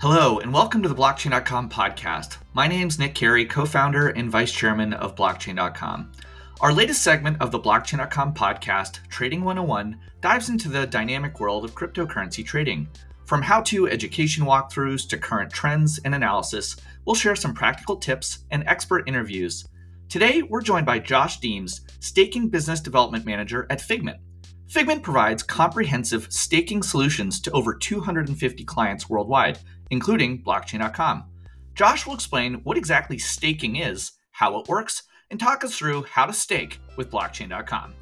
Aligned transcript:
Hello, 0.00 0.38
and 0.38 0.52
welcome 0.52 0.80
to 0.80 0.88
the 0.88 0.94
Blockchain.com 0.94 1.68
podcast. 1.68 2.36
My 2.52 2.68
name 2.68 2.86
is 2.86 3.00
Nick 3.00 3.16
Carey, 3.16 3.44
co 3.44 3.66
founder 3.66 4.10
and 4.10 4.30
vice 4.30 4.52
chairman 4.52 4.92
of 4.92 5.16
Blockchain.com. 5.16 6.12
Our 6.60 6.72
latest 6.72 7.02
segment 7.02 7.38
of 7.40 7.50
the 7.50 7.58
Blockchain.com 7.58 8.32
podcast, 8.32 9.04
Trading 9.08 9.42
101, 9.42 9.98
dives 10.20 10.50
into 10.50 10.68
the 10.68 10.86
dynamic 10.86 11.40
world 11.40 11.64
of 11.64 11.74
cryptocurrency 11.74 12.46
trading. 12.46 12.86
From 13.24 13.42
how 13.42 13.60
to 13.62 13.88
education 13.88 14.44
walkthroughs 14.44 15.08
to 15.08 15.18
current 15.18 15.52
trends 15.52 15.98
and 16.04 16.14
analysis, 16.14 16.76
we'll 17.04 17.16
share 17.16 17.34
some 17.34 17.52
practical 17.52 17.96
tips 17.96 18.44
and 18.52 18.62
expert 18.68 19.08
interviews. 19.08 19.66
Today, 20.08 20.42
we're 20.42 20.62
joined 20.62 20.86
by 20.86 21.00
Josh 21.00 21.40
Deems, 21.40 21.80
Staking 21.98 22.50
Business 22.50 22.78
Development 22.78 23.26
Manager 23.26 23.66
at 23.68 23.80
Figment. 23.80 24.18
Figment 24.68 25.02
provides 25.02 25.42
comprehensive 25.42 26.30
staking 26.30 26.82
solutions 26.82 27.40
to 27.40 27.50
over 27.52 27.74
250 27.74 28.64
clients 28.64 29.08
worldwide 29.08 29.58
including 29.90 30.42
blockchain.com. 30.42 31.24
Josh 31.74 32.06
will 32.06 32.14
explain 32.14 32.54
what 32.64 32.76
exactly 32.76 33.18
staking 33.18 33.76
is, 33.76 34.12
how 34.32 34.58
it 34.58 34.68
works, 34.68 35.04
and 35.30 35.38
talk 35.38 35.64
us 35.64 35.76
through 35.76 36.02
how 36.04 36.26
to 36.26 36.32
stake 36.32 36.80
with 36.96 37.10
blockchain.com. 37.10 37.94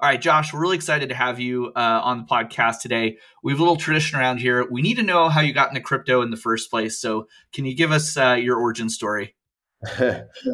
All 0.00 0.08
right, 0.08 0.20
Josh, 0.20 0.52
we're 0.52 0.60
really 0.60 0.76
excited 0.76 1.08
to 1.08 1.14
have 1.16 1.40
you 1.40 1.72
uh, 1.74 2.00
on 2.04 2.18
the 2.18 2.24
podcast 2.24 2.82
today. 2.82 3.18
We 3.42 3.50
have 3.50 3.58
a 3.58 3.62
little 3.64 3.76
tradition 3.76 4.16
around 4.16 4.38
here. 4.38 4.64
We 4.70 4.80
need 4.80 4.94
to 4.98 5.02
know 5.02 5.28
how 5.28 5.40
you 5.40 5.52
got 5.52 5.70
into 5.70 5.80
crypto 5.80 6.22
in 6.22 6.30
the 6.30 6.36
first 6.36 6.70
place. 6.70 7.00
So, 7.00 7.26
can 7.52 7.64
you 7.64 7.74
give 7.74 7.90
us 7.90 8.16
uh, 8.16 8.34
your 8.34 8.60
origin 8.60 8.90
story? 8.90 9.34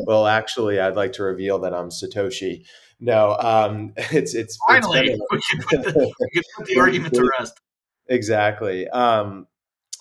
well, 0.07 0.27
actually, 0.27 0.81
I'd 0.81 0.97
like 0.97 1.13
to 1.15 1.25
reveal 1.25 1.59
that 1.59 1.75
I'm 1.75 1.91
Satoshi. 1.91 2.65
No, 3.05 3.37
um, 3.39 3.93
it's 3.97 4.35
it's 4.35 4.57
finally 4.67 5.11
it's 5.11 5.21
we, 5.31 5.41
can 5.51 5.63
put 5.63 5.95
the, 5.95 6.13
we 6.21 6.31
can 6.31 6.43
put 6.57 6.67
the 6.67 6.81
argument 6.81 7.15
to 7.15 7.31
rest. 7.39 7.61
Exactly. 8.09 8.89
Um, 8.89 9.47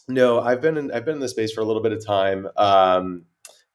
no, 0.07 0.39
I've 0.39 0.61
been 0.61 0.77
in 0.77 0.91
I've 0.91 1.03
been 1.03 1.15
in 1.15 1.21
the 1.21 1.27
space 1.27 1.51
for 1.51 1.61
a 1.61 1.65
little 1.65 1.83
bit 1.83 1.91
of 1.91 2.05
time. 2.05 2.47
Um, 2.55 3.25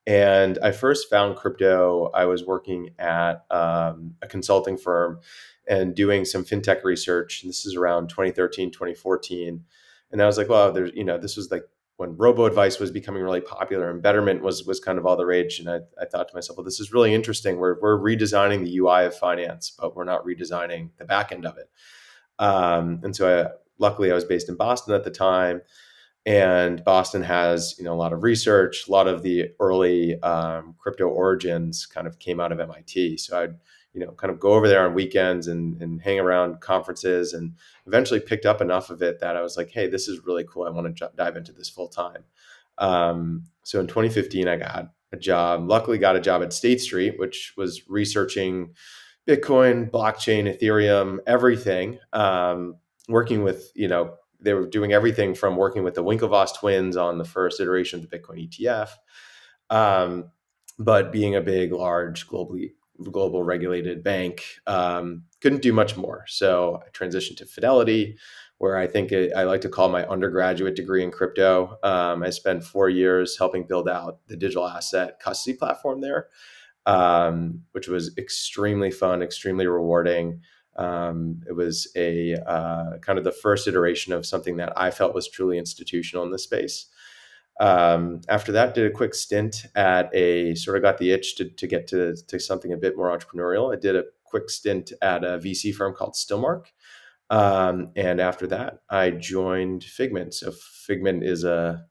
and 0.06 0.58
I 0.62 0.72
first 0.72 1.10
found 1.10 1.36
crypto. 1.36 2.10
I 2.14 2.24
was 2.24 2.46
working 2.46 2.94
at 2.98 3.44
um, 3.50 4.14
a 4.22 4.26
consulting 4.26 4.78
firm 4.78 5.20
and 5.68 5.94
doing 5.94 6.24
some 6.24 6.44
fintech 6.44 6.82
research. 6.82 7.42
And 7.42 7.50
this 7.50 7.66
is 7.66 7.76
around 7.76 8.08
2013, 8.08 8.70
2014. 8.70 9.62
And 10.10 10.22
I 10.22 10.24
was 10.24 10.38
like, 10.38 10.48
well, 10.48 10.72
there's, 10.72 10.92
you 10.94 11.04
know, 11.04 11.18
this 11.18 11.36
was 11.36 11.50
like 11.50 11.64
when 11.98 12.16
robo 12.16 12.46
advice 12.46 12.78
was 12.78 12.92
becoming 12.92 13.22
really 13.22 13.40
popular 13.40 13.90
and 13.90 14.00
betterment 14.00 14.40
was 14.40 14.64
was 14.64 14.78
kind 14.78 14.98
of 14.98 15.04
all 15.04 15.16
the 15.16 15.26
rage. 15.26 15.58
And 15.58 15.68
I, 15.68 15.80
I 16.00 16.06
thought 16.06 16.28
to 16.28 16.34
myself 16.34 16.56
well 16.56 16.64
this 16.64 16.80
is 16.80 16.92
really 16.92 17.12
interesting. 17.12 17.58
We're, 17.58 17.78
we're 17.80 17.98
redesigning 17.98 18.64
the 18.64 18.76
ui 18.78 19.04
of 19.04 19.14
finance 19.14 19.72
but 19.78 19.94
we're 19.94 20.04
not 20.04 20.24
redesigning 20.24 20.90
the 20.96 21.04
back 21.04 21.32
end 21.32 21.44
of 21.44 21.58
it. 21.58 21.68
Um, 22.38 23.00
and 23.02 23.14
so 23.14 23.46
I, 23.46 23.50
luckily 23.78 24.10
i 24.10 24.14
was 24.14 24.24
based 24.24 24.48
in 24.48 24.54
boston 24.54 24.94
at 24.94 25.04
the 25.04 25.10
time. 25.10 25.60
And 26.24 26.84
boston 26.84 27.22
has 27.22 27.74
you 27.78 27.84
know 27.84 27.94
a 27.94 28.00
lot 28.02 28.12
of 28.12 28.22
research. 28.22 28.86
A 28.86 28.92
lot 28.92 29.08
of 29.08 29.24
the 29.24 29.50
early 29.58 30.20
um, 30.22 30.76
crypto 30.78 31.08
origins 31.08 31.84
kind 31.84 32.06
of 32.06 32.20
came 32.20 32.38
out 32.38 32.52
of 32.52 32.58
mit 32.58 33.18
so 33.18 33.40
i'd 33.40 33.54
you 33.94 34.00
know, 34.00 34.12
kind 34.12 34.30
of 34.30 34.38
go 34.38 34.52
over 34.52 34.68
there 34.68 34.86
on 34.86 34.94
weekends 34.94 35.48
and, 35.48 35.80
and 35.82 36.00
hang 36.02 36.20
around 36.20 36.60
conferences 36.60 37.32
and 37.32 37.54
eventually 37.86 38.20
picked 38.20 38.46
up 38.46 38.60
enough 38.60 38.90
of 38.90 39.02
it 39.02 39.20
that 39.20 39.36
I 39.36 39.42
was 39.42 39.56
like, 39.56 39.70
hey, 39.70 39.88
this 39.88 40.08
is 40.08 40.24
really 40.24 40.44
cool. 40.44 40.64
I 40.64 40.70
want 40.70 40.86
to 40.86 40.92
j- 40.92 41.12
dive 41.16 41.36
into 41.36 41.52
this 41.52 41.68
full 41.68 41.88
time. 41.88 42.24
Um, 42.76 43.44
so 43.64 43.80
in 43.80 43.86
2015, 43.86 44.46
I 44.46 44.56
got 44.56 44.90
a 45.12 45.16
job, 45.16 45.68
luckily 45.68 45.98
got 45.98 46.16
a 46.16 46.20
job 46.20 46.42
at 46.42 46.52
State 46.52 46.80
Street, 46.80 47.18
which 47.18 47.54
was 47.56 47.88
researching 47.88 48.74
Bitcoin, 49.26 49.90
blockchain, 49.90 50.44
Ethereum, 50.44 51.18
everything, 51.26 51.98
um, 52.12 52.76
working 53.08 53.42
with, 53.42 53.72
you 53.74 53.88
know, 53.88 54.14
they 54.40 54.54
were 54.54 54.66
doing 54.66 54.92
everything 54.92 55.34
from 55.34 55.56
working 55.56 55.82
with 55.82 55.94
the 55.94 56.04
Winklevoss 56.04 56.56
twins 56.56 56.96
on 56.96 57.18
the 57.18 57.24
first 57.24 57.60
iteration 57.60 57.98
of 57.98 58.08
the 58.08 58.18
Bitcoin 58.18 58.48
ETF. 58.48 58.90
Um, 59.70 60.30
but 60.78 61.10
being 61.10 61.34
a 61.34 61.40
big, 61.40 61.72
large, 61.72 62.28
globally 62.28 62.72
global 63.10 63.42
regulated 63.42 64.02
bank, 64.02 64.44
um, 64.66 65.24
couldn't 65.40 65.62
do 65.62 65.72
much 65.72 65.96
more. 65.96 66.24
So 66.26 66.80
I 66.84 66.90
transitioned 66.90 67.36
to 67.38 67.46
Fidelity, 67.46 68.16
where 68.58 68.76
I 68.76 68.86
think 68.86 69.12
it, 69.12 69.32
I 69.36 69.44
like 69.44 69.60
to 69.62 69.68
call 69.68 69.88
my 69.88 70.04
undergraduate 70.06 70.74
degree 70.74 71.04
in 71.04 71.10
crypto. 71.10 71.78
Um, 71.82 72.22
I 72.22 72.30
spent 72.30 72.64
four 72.64 72.88
years 72.88 73.38
helping 73.38 73.66
build 73.66 73.88
out 73.88 74.18
the 74.26 74.36
digital 74.36 74.66
asset 74.66 75.20
custody 75.20 75.56
platform 75.56 76.00
there, 76.00 76.28
um, 76.86 77.62
which 77.72 77.88
was 77.88 78.16
extremely 78.18 78.90
fun, 78.90 79.22
extremely 79.22 79.66
rewarding. 79.66 80.40
Um, 80.76 81.40
it 81.48 81.52
was 81.52 81.90
a 81.96 82.34
uh, 82.34 82.98
kind 83.00 83.18
of 83.18 83.24
the 83.24 83.32
first 83.32 83.66
iteration 83.68 84.12
of 84.12 84.26
something 84.26 84.56
that 84.56 84.72
I 84.76 84.90
felt 84.90 85.14
was 85.14 85.28
truly 85.28 85.58
institutional 85.58 86.24
in 86.24 86.30
the 86.30 86.38
space. 86.38 86.86
Um, 87.60 88.20
after 88.28 88.52
that, 88.52 88.74
did 88.74 88.86
a 88.86 88.94
quick 88.94 89.14
stint 89.14 89.66
at 89.74 90.14
a 90.14 90.54
sort 90.54 90.76
of 90.76 90.82
got 90.82 90.98
the 90.98 91.10
itch 91.10 91.36
to, 91.36 91.48
to 91.48 91.66
get 91.66 91.88
to, 91.88 92.14
to 92.28 92.38
something 92.38 92.72
a 92.72 92.76
bit 92.76 92.96
more 92.96 93.16
entrepreneurial. 93.16 93.74
I 93.74 93.78
did 93.78 93.96
a 93.96 94.04
quick 94.24 94.48
stint 94.48 94.92
at 95.02 95.24
a 95.24 95.38
VC 95.38 95.74
firm 95.74 95.94
called 95.94 96.14
Stillmark. 96.14 96.66
Um, 97.30 97.92
and 97.96 98.20
after 98.20 98.46
that, 98.48 98.80
I 98.88 99.10
joined 99.10 99.84
Figment. 99.84 100.34
So 100.34 100.52
Figment 100.52 101.24
is 101.24 101.44
a, 101.44 101.84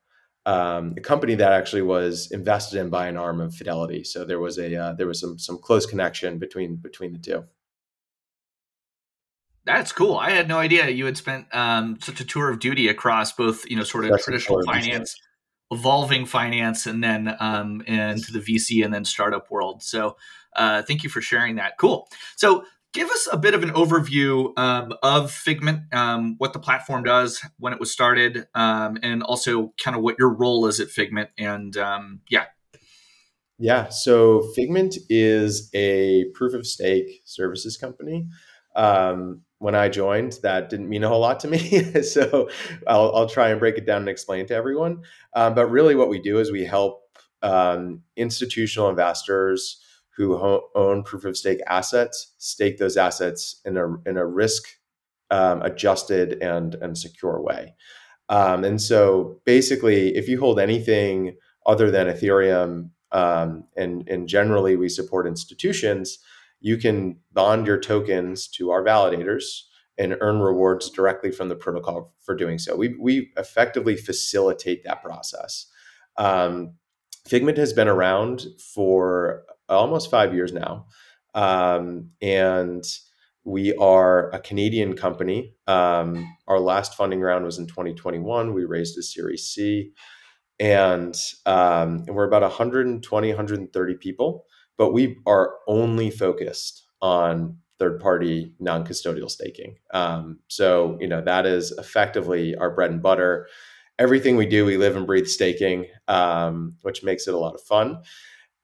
um, 0.45 0.95
a 0.97 1.01
company 1.01 1.35
that 1.35 1.51
actually 1.51 1.81
was 1.81 2.31
invested 2.31 2.79
in 2.79 2.89
by 2.89 3.07
an 3.07 3.17
arm 3.17 3.41
of 3.41 3.53
Fidelity. 3.53 4.03
So 4.05 4.23
there 4.23 4.39
was 4.39 4.57
a 4.57 4.73
uh, 4.75 4.93
there 4.93 5.05
was 5.05 5.19
some 5.19 5.37
some 5.37 5.57
close 5.57 5.85
connection 5.85 6.39
between 6.39 6.77
between 6.77 7.11
the 7.11 7.19
two. 7.19 7.43
That's 9.65 9.91
cool. 9.91 10.15
I 10.15 10.29
had 10.29 10.47
no 10.47 10.57
idea 10.57 10.87
you 10.87 11.05
had 11.05 11.17
spent 11.17 11.53
um, 11.53 11.99
such 12.01 12.21
a 12.21 12.25
tour 12.25 12.49
of 12.49 12.59
duty 12.59 12.87
across 12.87 13.33
both, 13.33 13.69
you 13.69 13.75
know, 13.75 13.83
sort 13.83 14.05
of 14.05 14.11
That's 14.11 14.23
traditional 14.23 14.63
finance 14.63 15.17
evolving 15.71 16.25
finance 16.25 16.85
and 16.85 17.03
then 17.03 17.35
um, 17.39 17.81
into 17.81 18.31
the 18.31 18.39
VC 18.39 18.83
and 18.83 18.93
then 18.93 19.05
startup 19.05 19.51
world. 19.51 19.83
So 19.83 20.17
uh, 20.55 20.81
thank 20.83 21.03
you 21.03 21.09
for 21.09 21.21
sharing 21.21 21.55
that. 21.55 21.77
Cool. 21.77 22.07
So 22.35 22.63
give 22.93 23.09
us 23.09 23.27
a 23.31 23.37
bit 23.37 23.53
of 23.53 23.63
an 23.63 23.71
overview 23.71 24.57
um, 24.57 24.93
of 25.03 25.31
Figment, 25.31 25.93
um, 25.93 26.35
what 26.37 26.53
the 26.53 26.59
platform 26.59 27.03
does, 27.03 27.43
when 27.59 27.73
it 27.73 27.79
was 27.79 27.91
started, 27.91 28.47
um, 28.55 28.97
and 29.03 29.23
also 29.23 29.73
kind 29.81 29.95
of 29.95 30.03
what 30.03 30.15
your 30.17 30.33
role 30.33 30.65
is 30.67 30.79
at 30.79 30.89
Figment. 30.89 31.29
And 31.37 31.75
um, 31.77 32.21
yeah. 32.29 32.45
Yeah. 33.59 33.89
So 33.89 34.41
Figment 34.55 34.95
is 35.09 35.69
a 35.73 36.25
proof 36.33 36.53
of 36.53 36.65
stake 36.65 37.21
services 37.25 37.77
company. 37.77 38.27
Um, 38.75 39.41
when 39.59 39.75
I 39.75 39.89
joined, 39.89 40.39
that 40.43 40.69
didn't 40.69 40.89
mean 40.89 41.03
a 41.03 41.09
whole 41.09 41.19
lot 41.19 41.39
to 41.41 41.47
me. 41.47 42.01
so 42.03 42.49
I'll, 42.87 43.15
I'll, 43.15 43.29
try 43.29 43.49
and 43.49 43.59
break 43.59 43.77
it 43.77 43.85
down 43.85 44.01
and 44.01 44.09
explain 44.09 44.45
to 44.47 44.55
everyone. 44.55 45.01
Um, 45.33 45.55
but 45.55 45.67
really, 45.67 45.95
what 45.95 46.09
we 46.09 46.19
do 46.19 46.39
is 46.39 46.51
we 46.51 46.65
help 46.65 47.01
um, 47.41 48.01
institutional 48.15 48.89
investors 48.89 49.81
who 50.15 50.37
ho- 50.37 50.69
own 50.75 51.03
proof 51.03 51.25
of 51.25 51.37
stake 51.37 51.61
assets 51.67 52.33
stake 52.39 52.77
those 52.77 52.97
assets 52.97 53.61
in 53.65 53.77
a 53.77 53.87
in 54.09 54.17
a 54.17 54.25
risk 54.25 54.65
um, 55.31 55.61
adjusted 55.61 56.41
and 56.41 56.75
and 56.75 56.97
secure 56.97 57.41
way. 57.41 57.75
Um, 58.29 58.63
and 58.63 58.81
so, 58.81 59.39
basically, 59.45 60.15
if 60.15 60.27
you 60.27 60.39
hold 60.39 60.59
anything 60.59 61.37
other 61.65 61.89
than 61.89 62.07
Ethereum, 62.07 62.89
um, 63.11 63.63
and 63.75 64.07
and 64.07 64.27
generally 64.27 64.75
we 64.75 64.89
support 64.89 65.27
institutions 65.27 66.19
you 66.59 66.77
can 66.77 67.19
bond 67.31 67.67
your 67.67 67.79
tokens 67.79 68.47
to 68.49 68.71
our 68.71 68.83
validators 68.83 69.61
and 69.97 70.15
earn 70.21 70.39
rewards 70.39 70.89
directly 70.89 71.31
from 71.31 71.49
the 71.49 71.55
protocol 71.55 72.13
for 72.23 72.35
doing 72.35 72.59
so. 72.59 72.75
We, 72.75 72.95
we 72.99 73.31
effectively 73.37 73.95
facilitate 73.95 74.83
that 74.83 75.01
process. 75.01 75.67
Um, 76.17 76.73
Figment 77.27 77.57
has 77.57 77.73
been 77.73 77.89
around 77.89 78.45
for 78.73 79.43
almost 79.67 80.09
five 80.09 80.33
years 80.33 80.53
now. 80.53 80.85
Um, 81.33 82.11
and 82.21 82.83
we 83.43 83.73
are 83.75 84.29
a 84.31 84.39
Canadian 84.39 84.95
company. 84.95 85.55
Um, 85.67 86.37
our 86.47 86.59
last 86.59 86.95
funding 86.95 87.19
round 87.19 87.43
was 87.43 87.57
in 87.57 87.67
2021. 87.67 88.53
We 88.53 88.63
raised 88.63 88.97
a 88.97 89.03
Series 89.03 89.47
C. 89.47 89.91
And, 90.59 91.15
um, 91.45 92.03
and 92.07 92.15
we're 92.15 92.27
about 92.27 92.41
120, 92.43 93.27
130 93.27 93.95
people 93.95 94.45
but 94.77 94.93
we 94.93 95.17
are 95.25 95.55
only 95.67 96.09
focused 96.09 96.83
on 97.01 97.57
third 97.79 97.99
party 97.99 98.53
non 98.59 98.85
custodial 98.85 99.29
staking. 99.29 99.75
Um, 99.93 100.39
so, 100.47 100.97
you 100.99 101.07
know, 101.07 101.21
that 101.21 101.45
is 101.45 101.71
effectively 101.73 102.55
our 102.55 102.71
bread 102.71 102.91
and 102.91 103.01
butter. 103.01 103.47
Everything 103.99 104.35
we 104.35 104.45
do, 104.45 104.65
we 104.65 104.77
live 104.77 104.95
and 104.95 105.07
breathe 105.07 105.27
staking, 105.27 105.87
um, 106.07 106.75
which 106.81 107.03
makes 107.03 107.27
it 107.27 107.33
a 107.33 107.37
lot 107.37 107.55
of 107.55 107.61
fun. 107.61 108.01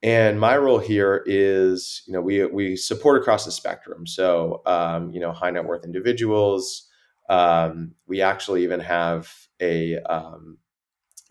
And 0.04 0.39
my 0.39 0.57
role 0.57 0.80
here 0.80 1.24
is, 1.25 2.04
you 2.06 2.13
know, 2.13 2.21
we 2.21 2.45
we 2.45 2.75
support 2.75 3.21
across 3.21 3.45
the 3.45 3.51
spectrum. 3.51 4.06
So, 4.06 4.62
um, 4.65 5.12
you 5.12 5.19
know, 5.19 5.31
high 5.31 5.50
net 5.51 5.65
worth 5.65 5.86
individuals. 5.86 6.89
Um, 7.30 7.94
we 8.06 8.21
actually 8.21 8.63
even 8.63 8.81
have 8.81 9.33
a 9.62 9.98
um, 10.00 10.57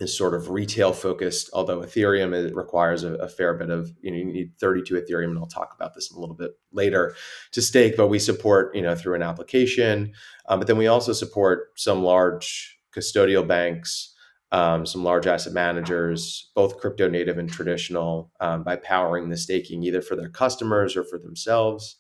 is 0.03 0.17
sort 0.17 0.35
of 0.35 0.51
retail 0.51 0.93
focused, 0.93 1.49
although 1.53 1.81
Ethereum 1.81 2.35
it 2.35 2.55
requires 2.55 3.05
a, 3.05 3.15
a, 3.15 3.29
fair 3.29 3.55
bit 3.55 3.71
of, 3.71 3.91
you 4.03 4.11
know, 4.11 4.17
you 4.17 4.25
need 4.25 4.53
32 4.59 4.95
Ethereum, 4.95 5.31
and 5.31 5.39
I'll 5.39 5.47
talk 5.47 5.73
about 5.75 5.95
this 5.95 6.11
a 6.11 6.19
little 6.19 6.35
bit 6.35 6.53
later 6.73 7.15
to 7.53 7.63
stake, 7.63 7.97
but 7.97 8.09
we 8.09 8.19
support, 8.19 8.75
you 8.75 8.83
know, 8.83 8.95
through 8.95 9.15
an 9.15 9.23
application. 9.23 10.13
Um, 10.49 10.61
but 10.61 10.67
then 10.67 10.77
we 10.77 10.89
also 10.89 11.13
support 11.13 11.71
some 11.77 12.03
large 12.03 12.79
custodial 12.95 13.47
banks, 13.47 14.15
um, 14.51 14.85
some 14.85 15.03
large 15.03 15.27
asset 15.27 15.53
managers, 15.53 16.51
both 16.55 16.79
crypto 16.79 17.09
native 17.09 17.39
and 17.39 17.51
traditional, 17.51 18.31
um, 18.41 18.63
by 18.65 18.77
powering 18.77 19.31
the 19.31 19.37
staking 19.37 19.83
either 19.83 20.03
for 20.03 20.17
their 20.17 20.29
customers 20.29 20.97
or 20.97 21.05
for 21.05 21.19
themselves. 21.19 21.97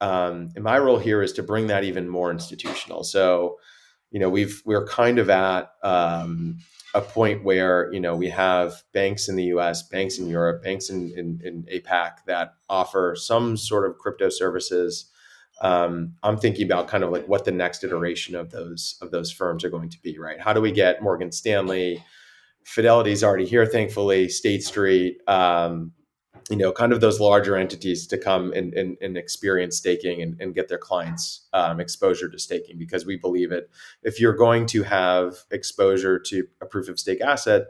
Um, 0.00 0.50
and 0.54 0.64
my 0.64 0.78
role 0.78 0.98
here 0.98 1.22
is 1.22 1.32
to 1.34 1.42
bring 1.42 1.66
that 1.68 1.84
even 1.84 2.08
more 2.08 2.30
institutional. 2.30 3.04
So, 3.04 3.56
you 4.16 4.20
know, 4.20 4.30
we've 4.30 4.62
we're 4.64 4.86
kind 4.86 5.18
of 5.18 5.28
at 5.28 5.72
um, 5.82 6.56
a 6.94 7.02
point 7.02 7.44
where 7.44 7.92
you 7.92 8.00
know 8.00 8.16
we 8.16 8.30
have 8.30 8.82
banks 8.94 9.28
in 9.28 9.36
the 9.36 9.44
U.S., 9.44 9.82
banks 9.82 10.16
in 10.16 10.26
Europe, 10.26 10.62
banks 10.62 10.88
in, 10.88 11.12
in, 11.14 11.38
in 11.44 11.64
APAC 11.64 12.24
that 12.24 12.54
offer 12.70 13.14
some 13.14 13.58
sort 13.58 13.86
of 13.86 13.98
crypto 13.98 14.30
services. 14.30 15.10
Um, 15.60 16.14
I'm 16.22 16.38
thinking 16.38 16.64
about 16.64 16.88
kind 16.88 17.04
of 17.04 17.10
like 17.10 17.28
what 17.28 17.44
the 17.44 17.52
next 17.52 17.84
iteration 17.84 18.34
of 18.34 18.50
those 18.50 18.96
of 19.02 19.10
those 19.10 19.30
firms 19.30 19.64
are 19.64 19.68
going 19.68 19.90
to 19.90 20.00
be. 20.00 20.18
Right? 20.18 20.40
How 20.40 20.54
do 20.54 20.62
we 20.62 20.72
get 20.72 21.02
Morgan 21.02 21.30
Stanley? 21.30 22.02
Fidelity's 22.64 23.22
already 23.22 23.44
here, 23.44 23.66
thankfully. 23.66 24.30
State 24.30 24.62
Street, 24.62 25.18
um, 25.28 25.92
you 26.48 26.56
know, 26.56 26.70
kind 26.70 26.92
of 26.92 27.00
those 27.00 27.18
larger 27.20 27.56
entities 27.56 28.06
to 28.06 28.18
come 28.18 28.52
and, 28.52 28.72
and, 28.74 28.96
and 29.00 29.16
experience 29.16 29.76
staking 29.76 30.22
and, 30.22 30.40
and, 30.40 30.54
get 30.54 30.68
their 30.68 30.78
clients 30.78 31.48
um, 31.52 31.80
exposure 31.80 32.28
to 32.28 32.38
staking 32.38 32.78
because 32.78 33.04
we 33.04 33.16
believe 33.16 33.50
it. 33.50 33.68
If 34.02 34.20
you're 34.20 34.36
going 34.36 34.66
to 34.66 34.84
have 34.84 35.38
exposure 35.50 36.20
to 36.20 36.46
a 36.60 36.66
proof 36.66 36.88
of 36.88 37.00
stake 37.00 37.20
asset, 37.20 37.64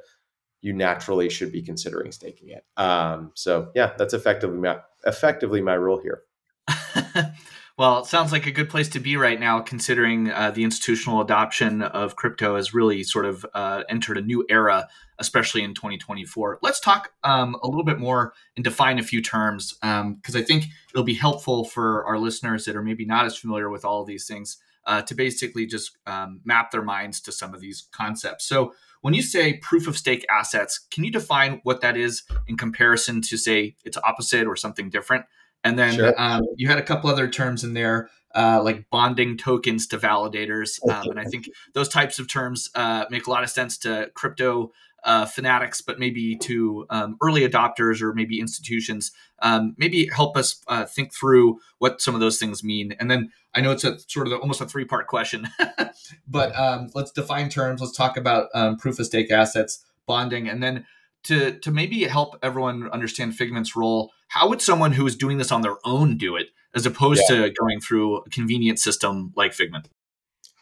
you 0.61 0.75
naturally 0.75 1.31
should 1.31 1.53
be 1.53 1.63
considering 1.63 2.13
staking 2.13 2.51
it. 2.51 2.67
Um, 2.77 3.31
so 3.35 3.71
yeah, 3.75 3.93
that's 3.97 4.13
effectively 4.13 4.59
my, 4.59 4.79
effectively 5.07 5.63
my 5.63 5.75
rule 5.75 6.01
here. 6.01 6.23
Well, 7.79 7.99
it 7.99 8.07
sounds 8.07 8.33
like 8.33 8.47
a 8.47 8.51
good 8.51 8.71
place 8.71 8.89
to 8.91 9.01
be 9.01 9.19
right 9.19 9.39
now, 9.39 9.61
considering 9.61 10.31
uh, 10.31 10.51
the 10.51 10.65
institutional 10.65 11.21
adoption 11.21 11.83
of 11.83 12.17
crypto 12.17 12.57
has 12.57 12.73
really 12.73 13.05
sort 13.05 13.27
of 13.27 13.45
uh, 13.53 13.83
entered 13.91 14.17
a 14.17 14.23
new 14.23 14.47
era, 14.49 14.89
especially 15.19 15.63
in 15.63 15.75
2024. 15.75 16.61
Let's 16.63 16.81
talk 16.81 17.13
um, 17.23 17.55
a 17.63 17.67
little 17.67 17.85
bit 17.85 17.99
more 17.99 18.33
and 18.57 18.65
define 18.65 18.99
a 18.99 19.03
few 19.03 19.21
terms, 19.21 19.75
because 19.75 20.01
um, 20.01 20.21
I 20.35 20.41
think 20.41 20.65
it'll 20.95 21.05
be 21.05 21.13
helpful 21.13 21.65
for 21.65 22.03
our 22.07 22.19
listeners 22.19 22.65
that 22.65 22.77
are 22.77 22.83
maybe 22.83 23.05
not 23.05 23.27
as 23.27 23.37
familiar 23.37 23.69
with 23.69 23.85
all 23.85 24.01
of 24.01 24.07
these 24.07 24.27
things 24.27 24.57
uh, 24.87 25.03
to 25.03 25.15
basically 25.15 25.67
just 25.67 25.99
um, 26.07 26.41
map 26.47 26.71
their 26.71 26.83
minds 26.83 27.21
to 27.21 27.33
some 27.33 27.53
of 27.53 27.61
these 27.61 27.89
concepts. 27.93 28.47
So, 28.47 28.73
when 29.03 29.13
you 29.13 29.23
say 29.23 29.59
proof 29.59 29.87
of 29.87 29.99
stake 29.99 30.25
assets, 30.31 30.81
can 30.91 31.05
you 31.05 31.13
define 31.13 31.61
what 31.63 31.83
that 31.83 31.97
is 31.97 32.23
in 32.49 32.57
comparison 32.57 33.21
to, 33.23 33.37
say, 33.37 33.77
its 33.85 33.99
opposite 33.99 34.47
or 34.47 34.57
something 34.57 34.89
different? 34.89 35.27
And 35.67 35.77
then 35.77 35.95
sure. 35.95 36.15
um, 36.17 36.47
you 36.57 36.69
had 36.69 36.79
a 36.79 36.83
couple 36.83 37.11
other 37.11 37.29
terms 37.29 37.65
in 37.65 37.75
there, 37.75 38.09
uh, 38.37 38.63
like 38.63 38.89
bonding 38.89 39.37
tokens 39.37 39.89
to 39.89 39.99
validators. 39.99 40.79
Um, 40.89 41.11
and 41.11 41.19
I 41.19 41.25
think 41.25 41.51
those 41.75 41.89
types 41.89 42.21
of 42.21 42.31
terms 42.31 42.71
uh, 42.77 43.07
make 43.11 43.27
a 43.27 43.31
lot 43.31 43.43
of 43.43 43.51
sense 43.51 43.77
to 43.79 44.09
crypto 44.15 44.71
uh, 45.03 45.27
fanatics, 45.27 45.81
but 45.81 45.99
maybe 45.99 46.37
to 46.37 46.87
um, 46.91 47.17
early 47.21 47.41
adopters 47.41 48.01
or 48.01 48.15
maybe 48.15 48.39
institutions. 48.39 49.11
Um, 49.41 49.75
maybe 49.77 50.09
help 50.15 50.37
us 50.37 50.63
uh, 50.69 50.85
think 50.85 51.13
through 51.13 51.59
what 51.79 52.01
some 52.01 52.15
of 52.15 52.21
those 52.21 52.39
things 52.39 52.63
mean. 52.63 52.95
And 53.01 53.11
then 53.11 53.33
I 53.53 53.61
know 53.61 53.73
it's 53.73 53.85
a 53.85 53.99
sort 54.09 54.29
of 54.29 54.35
a, 54.35 54.37
almost 54.37 54.61
a 54.61 54.67
three 54.67 54.85
part 54.85 55.09
question, 55.09 55.49
but 56.29 56.57
um, 56.57 56.91
let's 56.95 57.11
define 57.11 57.49
terms. 57.49 57.81
Let's 57.81 57.97
talk 57.97 58.17
about 58.17 58.51
um, 58.55 58.77
proof 58.77 59.01
of 59.01 59.07
stake 59.07 59.33
assets, 59.33 59.85
bonding, 60.07 60.49
and 60.49 60.63
then 60.63 60.87
to 61.25 61.59
to 61.59 61.73
maybe 61.73 62.05
help 62.05 62.39
everyone 62.43 62.89
understand 62.91 63.35
Figment's 63.35 63.75
role 63.75 64.13
how 64.29 64.49
would 64.49 64.61
someone 64.61 64.93
who 64.93 65.07
is 65.07 65.17
doing 65.17 65.39
this 65.39 65.53
on 65.53 65.63
their 65.63 65.77
own 65.85 66.17
do 66.17 66.37
it 66.37 66.49
as 66.75 66.87
opposed 66.87 67.23
yeah. 67.29 67.37
to 67.37 67.51
going 67.51 67.81
through 67.81 68.19
a 68.19 68.31
convenient 68.31 68.79
system 68.79 69.33
like 69.37 69.53
Figment? 69.53 69.89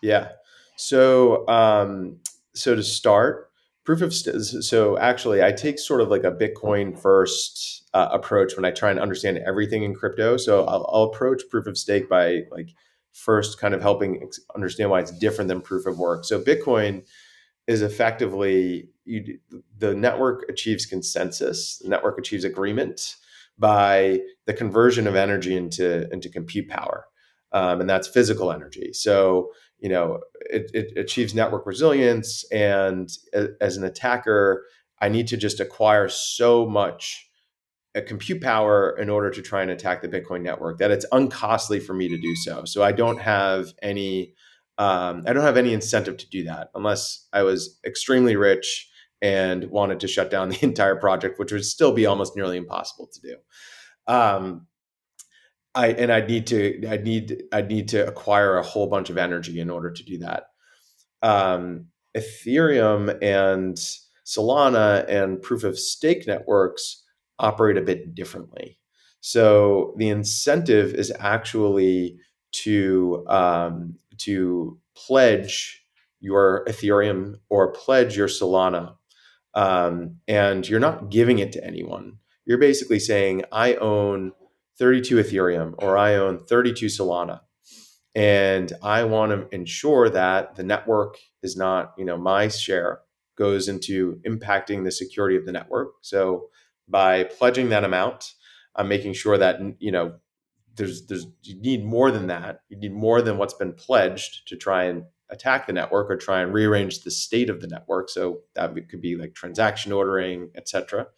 Yeah. 0.02 0.28
So, 0.76 1.46
um, 1.48 2.18
so 2.54 2.74
to 2.74 2.82
start, 2.82 3.50
proof 3.84 4.02
of 4.02 4.12
st- 4.14 4.42
so 4.42 4.98
actually, 4.98 5.42
I 5.42 5.52
take 5.52 5.78
sort 5.78 6.00
of 6.00 6.08
like 6.08 6.24
a 6.24 6.32
Bitcoin 6.32 6.98
first 6.98 7.88
uh, 7.94 8.08
approach 8.12 8.56
when 8.56 8.64
I 8.64 8.70
try 8.70 8.90
and 8.90 8.98
understand 8.98 9.38
everything 9.38 9.82
in 9.82 9.94
crypto. 9.94 10.36
So 10.36 10.64
I'll, 10.64 10.88
I'll 10.92 11.02
approach 11.04 11.42
proof 11.50 11.66
of 11.66 11.78
stake 11.78 12.08
by 12.08 12.42
like 12.50 12.70
first 13.12 13.60
kind 13.60 13.74
of 13.74 13.80
helping 13.80 14.28
understand 14.54 14.90
why 14.90 15.00
it's 15.00 15.16
different 15.18 15.48
than 15.48 15.60
proof 15.60 15.86
of 15.86 15.98
work. 15.98 16.24
So 16.24 16.40
Bitcoin 16.40 17.06
is 17.66 17.80
effectively 17.80 18.88
you, 19.04 19.38
the 19.78 19.94
network 19.94 20.44
achieves 20.48 20.86
consensus, 20.86 21.78
the 21.78 21.88
network 21.88 22.18
achieves 22.18 22.44
agreement 22.44 23.16
by 23.58 24.20
the 24.46 24.54
conversion 24.54 25.06
of 25.06 25.14
energy 25.14 25.56
into 25.56 26.10
into 26.12 26.28
compute 26.28 26.68
power, 26.68 27.06
um, 27.52 27.80
and 27.80 27.88
that's 27.88 28.08
physical 28.08 28.52
energy. 28.52 28.92
So 28.92 29.50
you 29.78 29.88
know 29.88 30.20
it, 30.50 30.70
it 30.74 30.98
achieves 30.98 31.34
network 31.34 31.66
resilience, 31.66 32.44
and 32.50 33.08
as 33.60 33.76
an 33.76 33.84
attacker, 33.84 34.64
I 35.00 35.08
need 35.08 35.28
to 35.28 35.36
just 35.36 35.60
acquire 35.60 36.08
so 36.08 36.66
much 36.66 37.28
uh, 37.96 38.00
compute 38.06 38.42
power 38.42 38.96
in 38.98 39.08
order 39.08 39.30
to 39.30 39.42
try 39.42 39.62
and 39.62 39.70
attack 39.70 40.02
the 40.02 40.08
Bitcoin 40.08 40.42
network 40.42 40.78
that 40.78 40.90
it's 40.90 41.06
uncostly 41.12 41.78
for 41.78 41.94
me 41.94 42.08
to 42.08 42.18
do 42.18 42.34
so. 42.34 42.64
So 42.64 42.82
I 42.82 42.92
don't 42.92 43.20
have 43.20 43.72
any 43.82 44.34
um, 44.78 45.22
I 45.26 45.32
don't 45.32 45.44
have 45.44 45.56
any 45.56 45.72
incentive 45.72 46.16
to 46.16 46.28
do 46.28 46.44
that 46.44 46.70
unless 46.74 47.28
I 47.32 47.44
was 47.44 47.78
extremely 47.86 48.34
rich 48.34 48.90
and 49.24 49.70
wanted 49.70 50.00
to 50.00 50.06
shut 50.06 50.30
down 50.30 50.50
the 50.50 50.58
entire 50.62 50.96
project, 50.96 51.38
which 51.38 51.50
would 51.50 51.64
still 51.64 51.92
be 51.92 52.04
almost 52.04 52.36
nearly 52.36 52.58
impossible 52.58 53.08
to 53.12 53.20
do. 53.20 53.36
Um, 54.06 54.66
I 55.74 55.88
and 55.88 56.12
I'd 56.12 56.28
need 56.28 56.46
to 56.48 56.86
I 56.88 56.98
need 56.98 57.42
I 57.50 57.62
need 57.62 57.88
to 57.88 58.06
acquire 58.06 58.58
a 58.58 58.62
whole 58.62 58.86
bunch 58.86 59.10
of 59.10 59.16
energy 59.16 59.58
in 59.58 59.70
order 59.70 59.90
to 59.90 60.02
do 60.04 60.18
that. 60.18 60.44
Um, 61.22 61.86
Ethereum 62.14 63.18
and 63.22 63.76
Solana 64.26 65.08
and 65.08 65.42
proof 65.42 65.64
of 65.64 65.78
stake 65.78 66.26
networks 66.26 67.02
operate 67.38 67.78
a 67.78 67.82
bit 67.82 68.14
differently. 68.14 68.78
So 69.20 69.94
the 69.96 70.10
incentive 70.10 70.94
is 70.94 71.12
actually 71.18 72.18
to 72.52 73.24
um, 73.26 73.96
to 74.18 74.78
pledge 74.94 75.82
your 76.20 76.64
Ethereum 76.68 77.36
or 77.48 77.72
pledge 77.72 78.16
your 78.16 78.28
Solana 78.28 78.96
um, 79.54 80.16
and 80.26 80.68
you're 80.68 80.80
not 80.80 81.10
giving 81.10 81.38
it 81.38 81.52
to 81.52 81.64
anyone. 81.64 82.18
You're 82.44 82.58
basically 82.58 82.98
saying, 82.98 83.44
I 83.52 83.74
own 83.74 84.32
32 84.78 85.16
Ethereum 85.16 85.74
or 85.78 85.96
I 85.96 86.14
own 86.16 86.44
32 86.44 86.86
Solana. 86.86 87.40
And 88.14 88.72
I 88.82 89.04
want 89.04 89.32
to 89.32 89.54
ensure 89.54 90.08
that 90.10 90.56
the 90.56 90.62
network 90.62 91.18
is 91.42 91.56
not, 91.56 91.94
you 91.98 92.04
know, 92.04 92.16
my 92.16 92.48
share 92.48 93.00
goes 93.36 93.68
into 93.68 94.20
impacting 94.26 94.84
the 94.84 94.92
security 94.92 95.36
of 95.36 95.46
the 95.46 95.52
network. 95.52 95.94
So 96.02 96.48
by 96.88 97.24
pledging 97.24 97.70
that 97.70 97.84
amount, 97.84 98.32
I'm 98.76 98.88
making 98.88 99.14
sure 99.14 99.36
that, 99.38 99.60
you 99.80 99.90
know, 99.90 100.14
there's, 100.76 101.06
there's, 101.06 101.26
you 101.42 101.60
need 101.60 101.84
more 101.84 102.10
than 102.10 102.28
that. 102.28 102.60
You 102.68 102.76
need 102.76 102.92
more 102.92 103.22
than 103.22 103.38
what's 103.38 103.54
been 103.54 103.72
pledged 103.72 104.46
to 104.48 104.56
try 104.56 104.84
and 104.84 105.04
attack 105.34 105.66
the 105.66 105.72
network 105.72 106.10
or 106.10 106.16
try 106.16 106.40
and 106.40 106.54
rearrange 106.54 107.00
the 107.00 107.10
state 107.10 107.50
of 107.50 107.60
the 107.60 107.66
network. 107.66 108.08
So 108.08 108.40
that 108.54 108.74
could 108.88 109.02
be 109.02 109.16
like 109.16 109.34
transaction 109.34 109.92
ordering, 109.92 110.50
etc. 110.54 111.08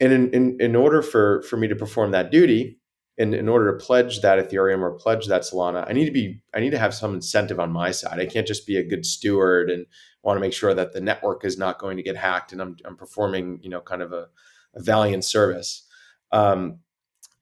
And 0.00 0.12
in, 0.12 0.30
in, 0.30 0.56
in 0.60 0.76
order 0.76 1.02
for, 1.02 1.42
for 1.42 1.56
me 1.56 1.68
to 1.68 1.76
perform 1.76 2.10
that 2.12 2.30
duty, 2.32 2.78
in, 3.18 3.34
in 3.34 3.48
order 3.48 3.76
to 3.76 3.84
pledge 3.84 4.20
that 4.20 4.38
Ethereum 4.38 4.80
or 4.80 4.92
pledge 4.92 5.26
that 5.26 5.42
Solana, 5.42 5.84
I 5.88 5.92
need 5.92 6.06
to 6.06 6.12
be 6.12 6.40
I 6.54 6.60
need 6.60 6.70
to 6.70 6.78
have 6.78 6.94
some 6.94 7.14
incentive 7.14 7.58
on 7.58 7.72
my 7.72 7.90
side. 7.90 8.20
I 8.20 8.26
can't 8.26 8.46
just 8.46 8.66
be 8.66 8.76
a 8.76 8.84
good 8.84 9.04
steward 9.04 9.70
and 9.70 9.86
want 10.22 10.36
to 10.36 10.40
make 10.40 10.52
sure 10.52 10.72
that 10.72 10.92
the 10.92 11.00
network 11.00 11.44
is 11.44 11.58
not 11.58 11.80
going 11.80 11.96
to 11.96 12.02
get 12.02 12.16
hacked 12.16 12.52
and 12.52 12.62
I'm, 12.62 12.76
I'm 12.84 12.96
performing 12.96 13.58
you 13.60 13.70
know 13.70 13.80
kind 13.80 14.02
of 14.02 14.12
a, 14.12 14.28
a 14.74 14.82
valiant 14.82 15.24
service. 15.24 15.84
Um, 16.30 16.78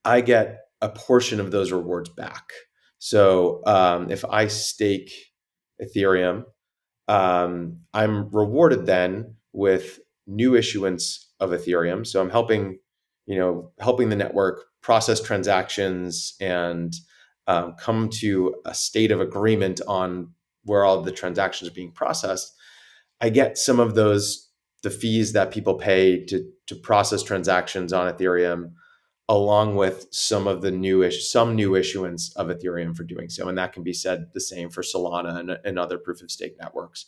I 0.02 0.22
get 0.22 0.60
a 0.80 0.88
portion 0.88 1.40
of 1.40 1.50
those 1.50 1.72
rewards 1.72 2.08
back. 2.08 2.52
So 2.98 3.60
um, 3.66 4.10
if 4.10 4.24
I 4.24 4.46
stake 4.46 5.12
Ethereum, 5.82 6.44
um, 7.08 7.80
I'm 7.94 8.28
rewarded 8.30 8.86
then 8.86 9.36
with 9.52 10.00
new 10.26 10.54
issuance 10.54 11.32
of 11.40 11.50
Ethereum. 11.50 12.06
So 12.06 12.20
I'm 12.20 12.30
helping, 12.30 12.78
you 13.26 13.38
know, 13.38 13.72
helping 13.78 14.08
the 14.08 14.16
network 14.16 14.64
process 14.82 15.20
transactions 15.20 16.34
and 16.40 16.94
um, 17.46 17.74
come 17.78 18.08
to 18.08 18.54
a 18.64 18.74
state 18.74 19.10
of 19.12 19.20
agreement 19.20 19.80
on 19.86 20.32
where 20.64 20.84
all 20.84 21.02
the 21.02 21.12
transactions 21.12 21.70
are 21.70 21.74
being 21.74 21.92
processed. 21.92 22.52
I 23.20 23.30
get 23.30 23.56
some 23.56 23.80
of 23.80 23.94
those 23.94 24.50
the 24.82 24.90
fees 24.90 25.32
that 25.32 25.50
people 25.50 25.74
pay 25.74 26.24
to 26.26 26.44
to 26.66 26.74
process 26.76 27.22
transactions 27.22 27.92
on 27.92 28.12
Ethereum 28.12 28.72
along 29.28 29.74
with 29.74 30.06
some 30.10 30.46
of 30.46 30.62
the 30.62 30.70
new 30.70 30.98
newish 30.98 31.28
some 31.28 31.54
new 31.54 31.74
issuance 31.74 32.32
of 32.36 32.46
ethereum 32.46 32.96
for 32.96 33.02
doing 33.04 33.28
so 33.28 33.48
and 33.48 33.58
that 33.58 33.72
can 33.72 33.82
be 33.82 33.92
said 33.92 34.26
the 34.34 34.40
same 34.40 34.70
for 34.70 34.82
solana 34.82 35.38
and, 35.38 35.58
and 35.64 35.78
other 35.78 35.98
proof 35.98 36.22
of 36.22 36.30
stake 36.30 36.56
networks 36.60 37.06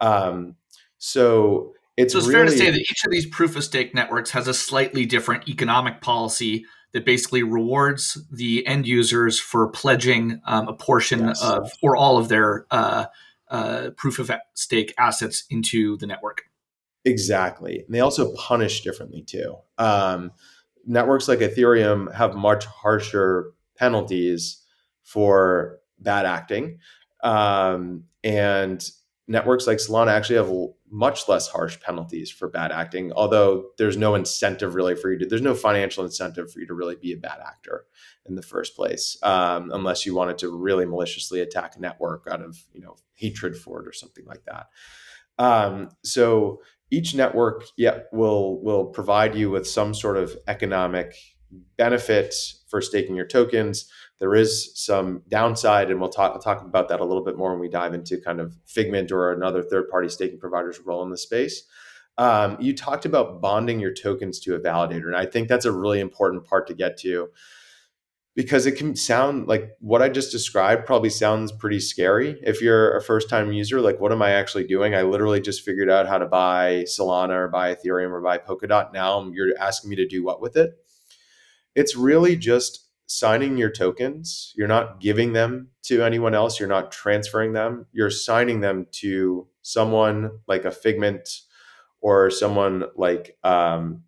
um, 0.00 0.56
So 0.98 1.74
it's 1.96 2.12
so 2.12 2.18
it's 2.18 2.28
really, 2.28 2.38
fair 2.38 2.44
to 2.46 2.58
say 2.58 2.70
that 2.70 2.80
each 2.80 3.04
of 3.04 3.10
these 3.10 3.26
proof 3.26 3.56
of 3.56 3.64
stake 3.64 3.94
networks 3.94 4.30
has 4.30 4.48
a 4.48 4.54
slightly 4.54 5.06
different 5.06 5.48
economic 5.48 6.00
policy 6.00 6.64
that 6.92 7.04
basically 7.04 7.42
rewards 7.42 8.18
the 8.32 8.66
end 8.66 8.86
users 8.86 9.38
for 9.38 9.68
pledging 9.68 10.40
um, 10.46 10.68
a 10.68 10.72
portion 10.72 11.28
yes. 11.28 11.42
of 11.42 11.70
or 11.82 11.96
all 11.96 12.18
of 12.18 12.28
their 12.28 12.66
uh, 12.70 13.06
uh, 13.50 13.90
proof 13.96 14.18
of 14.18 14.30
stake 14.54 14.94
assets 14.98 15.44
into 15.50 15.96
the 15.98 16.06
network. 16.06 16.42
Exactly. 17.04 17.84
And 17.84 17.94
they 17.94 18.00
also 18.00 18.32
punish 18.34 18.82
differently 18.82 19.22
too. 19.22 19.56
Um, 19.76 20.32
networks 20.86 21.28
like 21.28 21.40
Ethereum 21.40 22.12
have 22.14 22.34
much 22.34 22.66
harsher 22.66 23.52
penalties 23.76 24.62
for 25.02 25.78
bad 25.98 26.26
acting. 26.26 26.78
Um, 27.22 28.04
and 28.22 28.84
networks 29.26 29.66
like 29.66 29.78
Solana 29.78 30.08
actually 30.08 30.36
have 30.36 30.52
much 30.90 31.28
less 31.28 31.48
harsh 31.48 31.80
penalties 31.80 32.30
for 32.30 32.48
bad 32.48 32.70
acting, 32.70 33.12
although 33.12 33.70
there's 33.78 33.96
no 33.96 34.14
incentive 34.14 34.74
really 34.74 34.94
for 34.94 35.10
you 35.10 35.18
to, 35.18 35.26
there's 35.26 35.40
no 35.42 35.54
financial 35.54 36.04
incentive 36.04 36.52
for 36.52 36.60
you 36.60 36.66
to 36.66 36.74
really 36.74 36.96
be 36.96 37.12
a 37.12 37.16
bad 37.16 37.38
actor 37.44 37.86
in 38.26 38.34
the 38.34 38.42
first 38.42 38.76
place, 38.76 39.16
um, 39.22 39.70
unless 39.72 40.04
you 40.04 40.14
wanted 40.14 40.38
to 40.38 40.54
really 40.54 40.84
maliciously 40.84 41.40
attack 41.40 41.76
a 41.76 41.80
network 41.80 42.26
out 42.30 42.42
of, 42.42 42.58
you 42.72 42.80
know, 42.80 42.96
hatred 43.14 43.56
for 43.56 43.82
it 43.82 43.88
or 43.88 43.92
something 43.92 44.24
like 44.26 44.44
that. 44.44 44.66
Um, 45.38 45.88
so 46.04 46.60
each 46.94 47.14
network, 47.14 47.64
yeah, 47.76 48.00
will 48.12 48.62
will 48.62 48.86
provide 48.86 49.34
you 49.34 49.50
with 49.50 49.66
some 49.66 49.94
sort 49.94 50.16
of 50.16 50.36
economic 50.46 51.16
benefit 51.76 52.34
for 52.68 52.80
staking 52.80 53.14
your 53.16 53.26
tokens. 53.26 53.90
There 54.20 54.34
is 54.34 54.70
some 54.74 55.22
downside, 55.28 55.90
and 55.90 56.00
we'll 56.00 56.10
talk 56.10 56.32
I'll 56.32 56.40
talk 56.40 56.62
about 56.62 56.88
that 56.88 57.00
a 57.00 57.04
little 57.04 57.24
bit 57.24 57.36
more 57.36 57.50
when 57.50 57.60
we 57.60 57.68
dive 57.68 57.94
into 57.94 58.20
kind 58.20 58.40
of 58.40 58.56
Figment 58.66 59.10
or 59.12 59.32
another 59.32 59.62
third 59.62 59.88
party 59.88 60.08
staking 60.08 60.38
provider's 60.38 60.80
role 60.80 61.02
in 61.02 61.10
the 61.10 61.18
space. 61.18 61.64
Um, 62.16 62.56
you 62.60 62.76
talked 62.76 63.06
about 63.06 63.40
bonding 63.40 63.80
your 63.80 63.92
tokens 63.92 64.38
to 64.40 64.54
a 64.54 64.60
validator, 64.60 65.06
and 65.06 65.16
I 65.16 65.26
think 65.26 65.48
that's 65.48 65.64
a 65.64 65.72
really 65.72 66.00
important 66.00 66.44
part 66.46 66.68
to 66.68 66.74
get 66.74 66.96
to 66.98 67.30
because 68.34 68.66
it 68.66 68.72
can 68.72 68.96
sound 68.96 69.46
like 69.46 69.76
what 69.78 70.02
I 70.02 70.08
just 70.08 70.32
described 70.32 70.86
probably 70.86 71.10
sounds 71.10 71.52
pretty 71.52 71.78
scary 71.78 72.40
if 72.42 72.60
you're 72.60 72.96
a 72.96 73.02
first 73.02 73.28
time 73.28 73.52
user. 73.52 73.80
Like, 73.80 74.00
what 74.00 74.10
am 74.10 74.22
I 74.22 74.30
actually 74.30 74.66
doing? 74.66 74.94
I 74.94 75.02
literally 75.02 75.40
just 75.40 75.62
figured 75.62 75.88
out 75.88 76.08
how 76.08 76.18
to 76.18 76.26
buy 76.26 76.84
Solana 76.88 77.30
or 77.30 77.48
buy 77.48 77.74
Ethereum 77.74 78.10
or 78.10 78.20
buy 78.20 78.38
Polkadot. 78.38 78.92
Now 78.92 79.30
you're 79.32 79.56
asking 79.58 79.90
me 79.90 79.96
to 79.96 80.06
do 80.06 80.24
what 80.24 80.40
with 80.40 80.56
it? 80.56 80.72
It's 81.76 81.96
really 81.96 82.36
just 82.36 82.88
signing 83.06 83.56
your 83.56 83.70
tokens. 83.70 84.52
You're 84.56 84.68
not 84.68 85.00
giving 85.00 85.32
them 85.32 85.68
to 85.84 86.02
anyone 86.02 86.34
else, 86.34 86.58
you're 86.58 86.68
not 86.68 86.90
transferring 86.90 87.52
them. 87.52 87.86
You're 87.92 88.10
signing 88.10 88.60
them 88.60 88.86
to 88.92 89.46
someone 89.62 90.38
like 90.48 90.64
a 90.64 90.70
Figment 90.70 91.28
or 92.00 92.30
someone 92.30 92.84
like 92.96 93.36
um, 93.44 94.02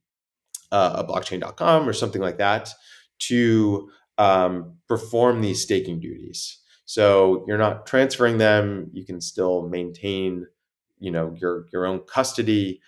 uh, 0.73 0.95
a 0.97 1.05
blockchain.com 1.05 1.89
or 1.89 1.93
something 1.93 2.21
like 2.21 2.39
that 2.39 2.71
to 3.19 3.91
um, 4.19 4.75
perform 4.89 5.41
these 5.41 5.63
staking 5.63 6.01
duties. 6.01 6.59
So 6.85 7.45
you're 7.49 7.59
not 7.59 7.87
transferring 7.87 8.39
them. 8.39 8.91
You 8.93 9.05
can 9.05 9.21
still 9.21 9.69
maintain, 9.69 10.47
you 10.99 11.11
know, 11.11 11.35
your 11.37 11.67
your 11.73 11.87
own 11.87 12.01
custody. 12.01 12.81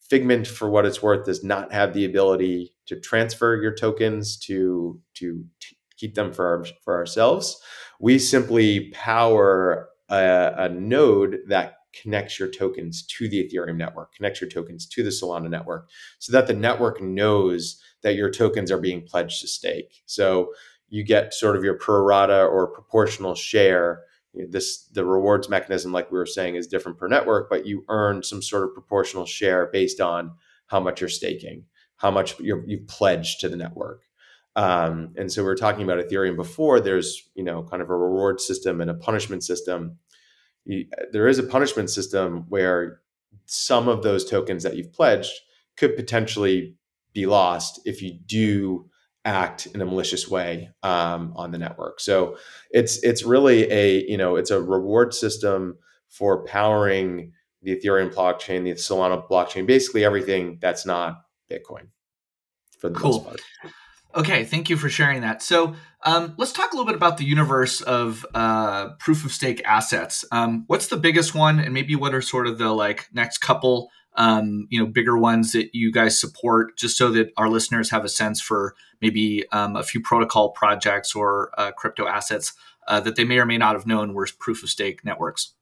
Figment, 0.00 0.46
for 0.46 0.70
what 0.70 0.86
it's 0.86 1.02
worth, 1.02 1.26
does 1.26 1.44
not 1.44 1.70
have 1.70 1.92
the 1.92 2.06
ability 2.06 2.74
to 2.86 2.98
transfer 2.98 3.56
your 3.56 3.74
tokens 3.74 4.38
to 4.38 4.98
to 5.14 5.44
t- 5.60 5.76
keep 5.96 6.14
them 6.14 6.32
for 6.32 6.46
our, 6.46 6.64
for 6.82 6.96
ourselves. 6.96 7.60
We 8.00 8.18
simply 8.18 8.90
power 8.90 9.88
a, 10.08 10.54
a 10.56 10.68
node 10.70 11.40
that 11.48 11.77
connects 11.92 12.38
your 12.38 12.48
tokens 12.48 13.02
to 13.02 13.28
the 13.28 13.48
Ethereum 13.48 13.76
network, 13.76 14.14
connects 14.14 14.40
your 14.40 14.50
tokens 14.50 14.86
to 14.86 15.02
the 15.02 15.10
Solana 15.10 15.48
network, 15.48 15.88
so 16.18 16.32
that 16.32 16.46
the 16.46 16.54
network 16.54 17.00
knows 17.00 17.80
that 18.02 18.14
your 18.14 18.30
tokens 18.30 18.70
are 18.70 18.80
being 18.80 19.02
pledged 19.02 19.40
to 19.40 19.48
stake. 19.48 20.02
So 20.06 20.52
you 20.88 21.04
get 21.04 21.34
sort 21.34 21.56
of 21.56 21.64
your 21.64 21.74
pro 21.74 22.00
rata 22.00 22.44
or 22.44 22.66
proportional 22.68 23.34
share. 23.34 24.02
This 24.34 24.84
the 24.88 25.04
rewards 25.04 25.48
mechanism, 25.48 25.92
like 25.92 26.10
we 26.12 26.18
were 26.18 26.26
saying, 26.26 26.54
is 26.54 26.66
different 26.66 26.98
per 26.98 27.08
network, 27.08 27.50
but 27.50 27.66
you 27.66 27.84
earn 27.88 28.22
some 28.22 28.42
sort 28.42 28.64
of 28.64 28.74
proportional 28.74 29.26
share 29.26 29.68
based 29.72 30.00
on 30.00 30.32
how 30.66 30.80
much 30.80 31.00
you're 31.00 31.08
staking, 31.08 31.64
how 31.96 32.10
much 32.10 32.38
you 32.38 32.62
you 32.66 32.80
pledge 32.86 33.38
to 33.38 33.48
the 33.48 33.56
network. 33.56 34.02
Um, 34.54 35.14
and 35.16 35.30
so 35.32 35.42
we 35.44 35.48
are 35.50 35.54
talking 35.54 35.82
about 35.82 36.04
Ethereum 36.04 36.36
before. 36.36 36.80
There's 36.80 37.28
you 37.34 37.44
know 37.44 37.62
kind 37.62 37.82
of 37.82 37.90
a 37.90 37.96
reward 37.96 38.40
system 38.40 38.80
and 38.80 38.90
a 38.90 38.94
punishment 38.94 39.44
system. 39.44 39.98
You, 40.68 40.86
there 41.12 41.26
is 41.26 41.38
a 41.38 41.42
punishment 41.42 41.90
system 41.90 42.44
where 42.48 43.00
some 43.46 43.88
of 43.88 44.02
those 44.02 44.28
tokens 44.28 44.62
that 44.62 44.76
you've 44.76 44.92
pledged 44.92 45.32
could 45.76 45.96
potentially 45.96 46.76
be 47.14 47.26
lost 47.26 47.80
if 47.84 48.02
you 48.02 48.18
do 48.26 48.88
act 49.24 49.66
in 49.66 49.80
a 49.80 49.86
malicious 49.86 50.28
way 50.28 50.70
um, 50.82 51.32
on 51.34 51.50
the 51.50 51.58
network. 51.58 52.00
So 52.00 52.36
it's 52.70 53.02
it's 53.02 53.24
really 53.24 53.70
a 53.70 54.04
you 54.06 54.16
know 54.16 54.36
it's 54.36 54.50
a 54.50 54.60
reward 54.62 55.14
system 55.14 55.78
for 56.08 56.44
powering 56.44 57.32
the 57.62 57.74
Ethereum 57.74 58.12
blockchain, 58.12 58.64
the 58.64 58.72
Solana 58.72 59.28
blockchain, 59.28 59.66
basically 59.66 60.04
everything 60.04 60.58
that's 60.60 60.86
not 60.86 61.22
Bitcoin 61.50 61.88
for 62.78 62.88
the 62.88 62.98
cool. 62.98 63.12
most 63.12 63.24
part. 63.24 63.40
Okay, 64.16 64.44
thank 64.44 64.70
you 64.70 64.76
for 64.76 64.88
sharing 64.88 65.20
that. 65.20 65.42
So 65.42 65.74
um, 66.02 66.34
let's 66.38 66.52
talk 66.52 66.72
a 66.72 66.76
little 66.76 66.86
bit 66.86 66.96
about 66.96 67.18
the 67.18 67.24
universe 67.24 67.80
of 67.82 68.24
uh, 68.34 68.90
proof 68.98 69.24
of 69.24 69.32
stake 69.32 69.60
assets. 69.64 70.24
Um, 70.32 70.64
what's 70.66 70.88
the 70.88 70.96
biggest 70.96 71.34
one, 71.34 71.60
and 71.60 71.74
maybe 71.74 71.94
what 71.94 72.14
are 72.14 72.22
sort 72.22 72.46
of 72.46 72.58
the 72.58 72.72
like 72.72 73.08
next 73.12 73.38
couple 73.38 73.90
um, 74.18 74.66
you 74.68 74.80
know, 74.80 74.86
bigger 74.86 75.16
ones 75.16 75.52
that 75.52 75.70
you 75.72 75.92
guys 75.92 76.18
support, 76.18 76.76
just 76.76 76.98
so 76.98 77.10
that 77.12 77.32
our 77.36 77.48
listeners 77.48 77.90
have 77.90 78.04
a 78.04 78.08
sense 78.08 78.40
for 78.40 78.74
maybe 79.00 79.44
um, 79.52 79.76
a 79.76 79.84
few 79.84 80.00
protocol 80.00 80.50
projects 80.50 81.14
or 81.14 81.52
uh, 81.56 81.70
crypto 81.70 82.06
assets 82.08 82.52
uh, 82.88 82.98
that 83.00 83.14
they 83.14 83.24
may 83.24 83.38
or 83.38 83.46
may 83.46 83.56
not 83.56 83.76
have 83.76 83.86
known 83.86 84.12
were 84.12 84.26
proof 84.40 84.62
of 84.64 84.68
stake 84.68 85.04
networks. 85.04 85.54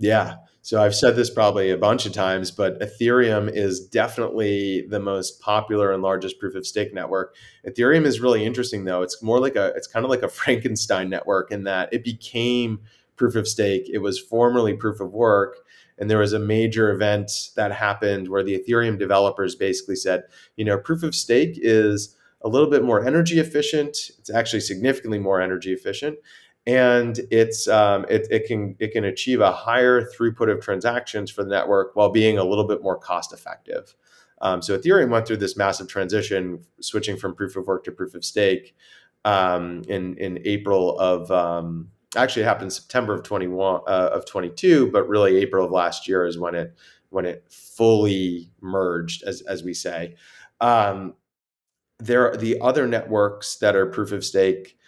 Yeah. 0.00 0.36
So 0.62 0.82
I've 0.82 0.94
said 0.94 1.14
this 1.14 1.30
probably 1.30 1.70
a 1.70 1.76
bunch 1.76 2.04
of 2.06 2.12
times, 2.12 2.50
but 2.50 2.80
Ethereum 2.80 3.50
is 3.52 3.86
definitely 3.86 4.86
the 4.88 5.00
most 5.00 5.40
popular 5.40 5.92
and 5.92 6.02
largest 6.02 6.38
proof 6.38 6.54
of 6.54 6.66
stake 6.66 6.92
network. 6.92 7.34
Ethereum 7.66 8.04
is 8.04 8.20
really 8.20 8.44
interesting 8.44 8.84
though. 8.84 9.02
It's 9.02 9.22
more 9.22 9.40
like 9.40 9.56
a 9.56 9.72
it's 9.76 9.86
kind 9.86 10.04
of 10.04 10.10
like 10.10 10.22
a 10.22 10.28
Frankenstein 10.40 11.08
network 11.08 11.52
in 11.52 11.64
that 11.64 11.92
it 11.92 12.02
became 12.02 12.80
proof 13.16 13.36
of 13.36 13.46
stake. 13.46 13.88
It 13.92 13.98
was 13.98 14.18
formerly 14.18 14.74
proof 14.74 15.00
of 15.00 15.12
work 15.12 15.58
and 15.98 16.10
there 16.10 16.18
was 16.18 16.32
a 16.32 16.38
major 16.38 16.90
event 16.90 17.30
that 17.56 17.72
happened 17.72 18.28
where 18.28 18.42
the 18.42 18.58
Ethereum 18.58 18.98
developers 18.98 19.54
basically 19.54 19.96
said, 19.96 20.24
you 20.56 20.64
know, 20.64 20.78
proof 20.78 21.02
of 21.02 21.14
stake 21.14 21.58
is 21.60 22.16
a 22.42 22.48
little 22.48 22.70
bit 22.70 22.82
more 22.82 23.06
energy 23.06 23.38
efficient. 23.38 24.10
It's 24.18 24.30
actually 24.30 24.60
significantly 24.60 25.18
more 25.18 25.42
energy 25.42 25.72
efficient, 25.74 26.16
and 26.66 27.20
it's 27.30 27.68
um, 27.68 28.04
it, 28.08 28.26
it 28.30 28.46
can 28.46 28.76
it 28.78 28.92
can 28.92 29.04
achieve 29.04 29.40
a 29.40 29.52
higher 29.52 30.02
throughput 30.02 30.50
of 30.50 30.60
transactions 30.60 31.30
for 31.30 31.42
the 31.42 31.50
network 31.50 31.96
while 31.96 32.10
being 32.10 32.38
a 32.38 32.44
little 32.44 32.66
bit 32.66 32.82
more 32.82 32.98
cost 32.98 33.32
effective. 33.32 33.94
Um, 34.42 34.62
so 34.62 34.78
Ethereum 34.78 35.10
went 35.10 35.26
through 35.26 35.38
this 35.38 35.56
massive 35.56 35.88
transition, 35.88 36.64
switching 36.80 37.16
from 37.16 37.34
proof 37.34 37.56
of 37.56 37.66
work 37.66 37.84
to 37.84 37.92
proof 37.92 38.14
of 38.14 38.24
stake 38.24 38.74
um, 39.24 39.82
in 39.88 40.16
in 40.16 40.40
April 40.44 40.98
of 40.98 41.30
um, 41.30 41.88
actually 42.16 42.42
happened 42.42 42.72
September 42.72 43.14
of 43.14 43.22
21 43.22 43.82
uh, 43.86 44.10
of 44.12 44.26
22, 44.26 44.90
but 44.90 45.08
really 45.08 45.36
April 45.36 45.64
of 45.64 45.70
last 45.70 46.08
year 46.08 46.26
is 46.26 46.38
when 46.38 46.54
it 46.54 46.74
when 47.10 47.24
it 47.24 47.44
fully 47.50 48.50
merged, 48.60 49.22
as 49.24 49.42
as 49.42 49.62
we 49.62 49.74
say. 49.74 50.14
Um, 50.60 51.14
there 51.98 52.30
are 52.30 52.36
the 52.36 52.60
other 52.60 52.86
networks 52.86 53.56
that 53.56 53.76
are 53.76 53.86
proof 53.86 54.12
of 54.12 54.24
stake, 54.24 54.78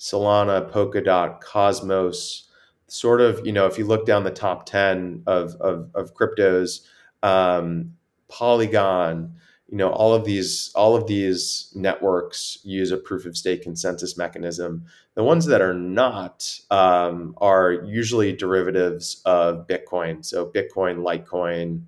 Solana, 0.00 0.68
Polkadot, 0.70 1.40
Cosmos. 1.40 2.48
Sort 2.88 3.20
of, 3.20 3.46
you 3.46 3.52
know, 3.52 3.66
if 3.66 3.78
you 3.78 3.86
look 3.86 4.04
down 4.04 4.24
the 4.24 4.32
top 4.32 4.66
10 4.66 5.22
of, 5.28 5.54
of, 5.60 5.90
of 5.94 6.12
cryptos, 6.14 6.80
um, 7.22 7.92
Polygon, 8.28 9.34
you 9.70 9.76
know 9.76 9.90
all 9.90 10.12
of 10.12 10.24
these 10.24 10.72
all 10.74 10.96
of 10.96 11.06
these 11.06 11.72
networks 11.74 12.58
use 12.64 12.90
a 12.90 12.96
proof 12.96 13.24
of 13.24 13.36
stake 13.36 13.62
consensus 13.62 14.16
mechanism 14.16 14.84
the 15.14 15.22
ones 15.22 15.46
that 15.46 15.60
are 15.60 15.74
not 15.74 16.58
um, 16.70 17.34
are 17.38 17.72
usually 17.72 18.32
derivatives 18.32 19.22
of 19.24 19.66
bitcoin 19.68 20.24
so 20.24 20.46
bitcoin 20.46 21.04
litecoin 21.04 21.82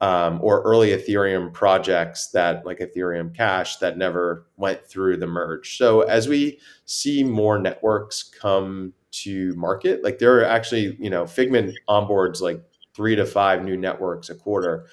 um, 0.00 0.38
or 0.42 0.62
early 0.62 0.90
ethereum 0.90 1.52
projects 1.52 2.28
that 2.28 2.64
like 2.64 2.78
ethereum 2.78 3.34
cash 3.34 3.76
that 3.76 3.98
never 3.98 4.46
went 4.56 4.86
through 4.86 5.16
the 5.16 5.26
merge 5.26 5.76
so 5.76 6.02
as 6.02 6.28
we 6.28 6.58
see 6.84 7.24
more 7.24 7.58
networks 7.58 8.22
come 8.22 8.92
to 9.10 9.54
market 9.56 10.04
like 10.04 10.18
there 10.18 10.38
are 10.38 10.44
actually 10.44 10.96
you 11.00 11.10
know 11.10 11.26
figment 11.26 11.74
onboards 11.88 12.40
like 12.40 12.62
three 12.94 13.16
to 13.16 13.24
five 13.24 13.64
new 13.64 13.76
networks 13.76 14.30
a 14.30 14.34
quarter 14.34 14.86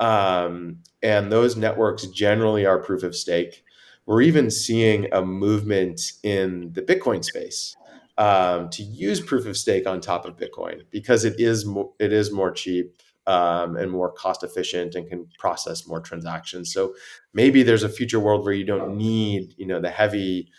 um, 0.00 0.78
and 1.02 1.30
those 1.30 1.56
networks 1.56 2.06
generally 2.06 2.66
are 2.66 2.78
proof 2.78 3.02
of 3.02 3.14
stake. 3.14 3.64
We're 4.06 4.22
even 4.22 4.50
seeing 4.50 5.06
a 5.12 5.24
movement 5.24 6.00
in 6.22 6.72
the 6.72 6.82
Bitcoin 6.82 7.24
space 7.24 7.74
um, 8.18 8.68
to 8.70 8.82
use 8.82 9.20
proof 9.20 9.46
of 9.46 9.56
stake 9.56 9.86
on 9.86 10.00
top 10.00 10.26
of 10.26 10.36
Bitcoin 10.36 10.82
because 10.90 11.24
it 11.24 11.40
is 11.40 11.64
mo- 11.64 11.94
it 11.98 12.12
is 12.12 12.32
more 12.32 12.50
cheap. 12.50 12.94
Um, 13.26 13.76
and 13.76 13.90
more 13.90 14.12
cost 14.12 14.42
efficient 14.42 14.94
and 14.94 15.08
can 15.08 15.26
process 15.38 15.86
more 15.86 16.00
transactions. 16.00 16.72
So 16.72 16.94
maybe 17.32 17.62
there's 17.62 17.82
a 17.82 17.88
future 17.88 18.20
world 18.20 18.44
where 18.44 18.54
you 18.54 18.64
don't 18.64 18.96
need 18.96 19.54
you 19.56 19.66
know 19.66 19.80
the 19.80 19.90
heavy 19.90 20.50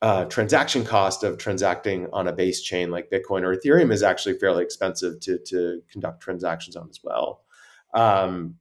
uh, 0.00 0.24
transaction 0.26 0.84
cost 0.84 1.24
of 1.24 1.38
transacting 1.38 2.08
on 2.12 2.28
a 2.28 2.32
base 2.32 2.62
chain 2.62 2.90
like 2.90 3.10
Bitcoin 3.10 3.42
or 3.42 3.56
Ethereum 3.56 3.92
is 3.92 4.02
actually 4.02 4.38
fairly 4.38 4.62
expensive 4.62 5.20
to 5.20 5.38
to 5.46 5.82
conduct 5.90 6.22
transactions 6.22 6.76
on 6.76 6.88
as 6.88 7.00
well. 7.02 7.42
Um, 7.94 8.56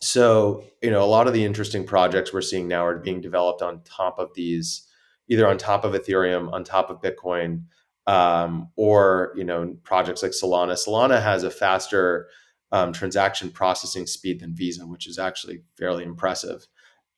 so 0.00 0.64
you 0.82 0.90
know 0.90 1.02
a 1.02 1.06
lot 1.06 1.26
of 1.26 1.32
the 1.32 1.44
interesting 1.44 1.86
projects 1.86 2.32
we're 2.32 2.40
seeing 2.42 2.68
now 2.68 2.84
are 2.84 2.98
being 2.98 3.20
developed 3.20 3.62
on 3.62 3.82
top 3.84 4.18
of 4.18 4.34
these, 4.34 4.88
either 5.28 5.46
on 5.46 5.56
top 5.56 5.84
of 5.84 5.92
Ethereum, 5.92 6.52
on 6.52 6.64
top 6.64 6.90
of 6.90 7.00
Bitcoin, 7.00 7.62
um, 8.06 8.68
or 8.76 9.32
you 9.36 9.44
know 9.44 9.76
projects 9.84 10.22
like 10.22 10.32
Solana. 10.32 10.72
Solana 10.72 11.22
has 11.22 11.44
a 11.44 11.50
faster 11.50 12.28
um, 12.72 12.92
transaction 12.92 13.50
processing 13.50 14.06
speed 14.06 14.40
than 14.40 14.54
Visa, 14.54 14.86
which 14.86 15.06
is 15.06 15.18
actually 15.18 15.62
fairly 15.76 16.04
impressive 16.04 16.66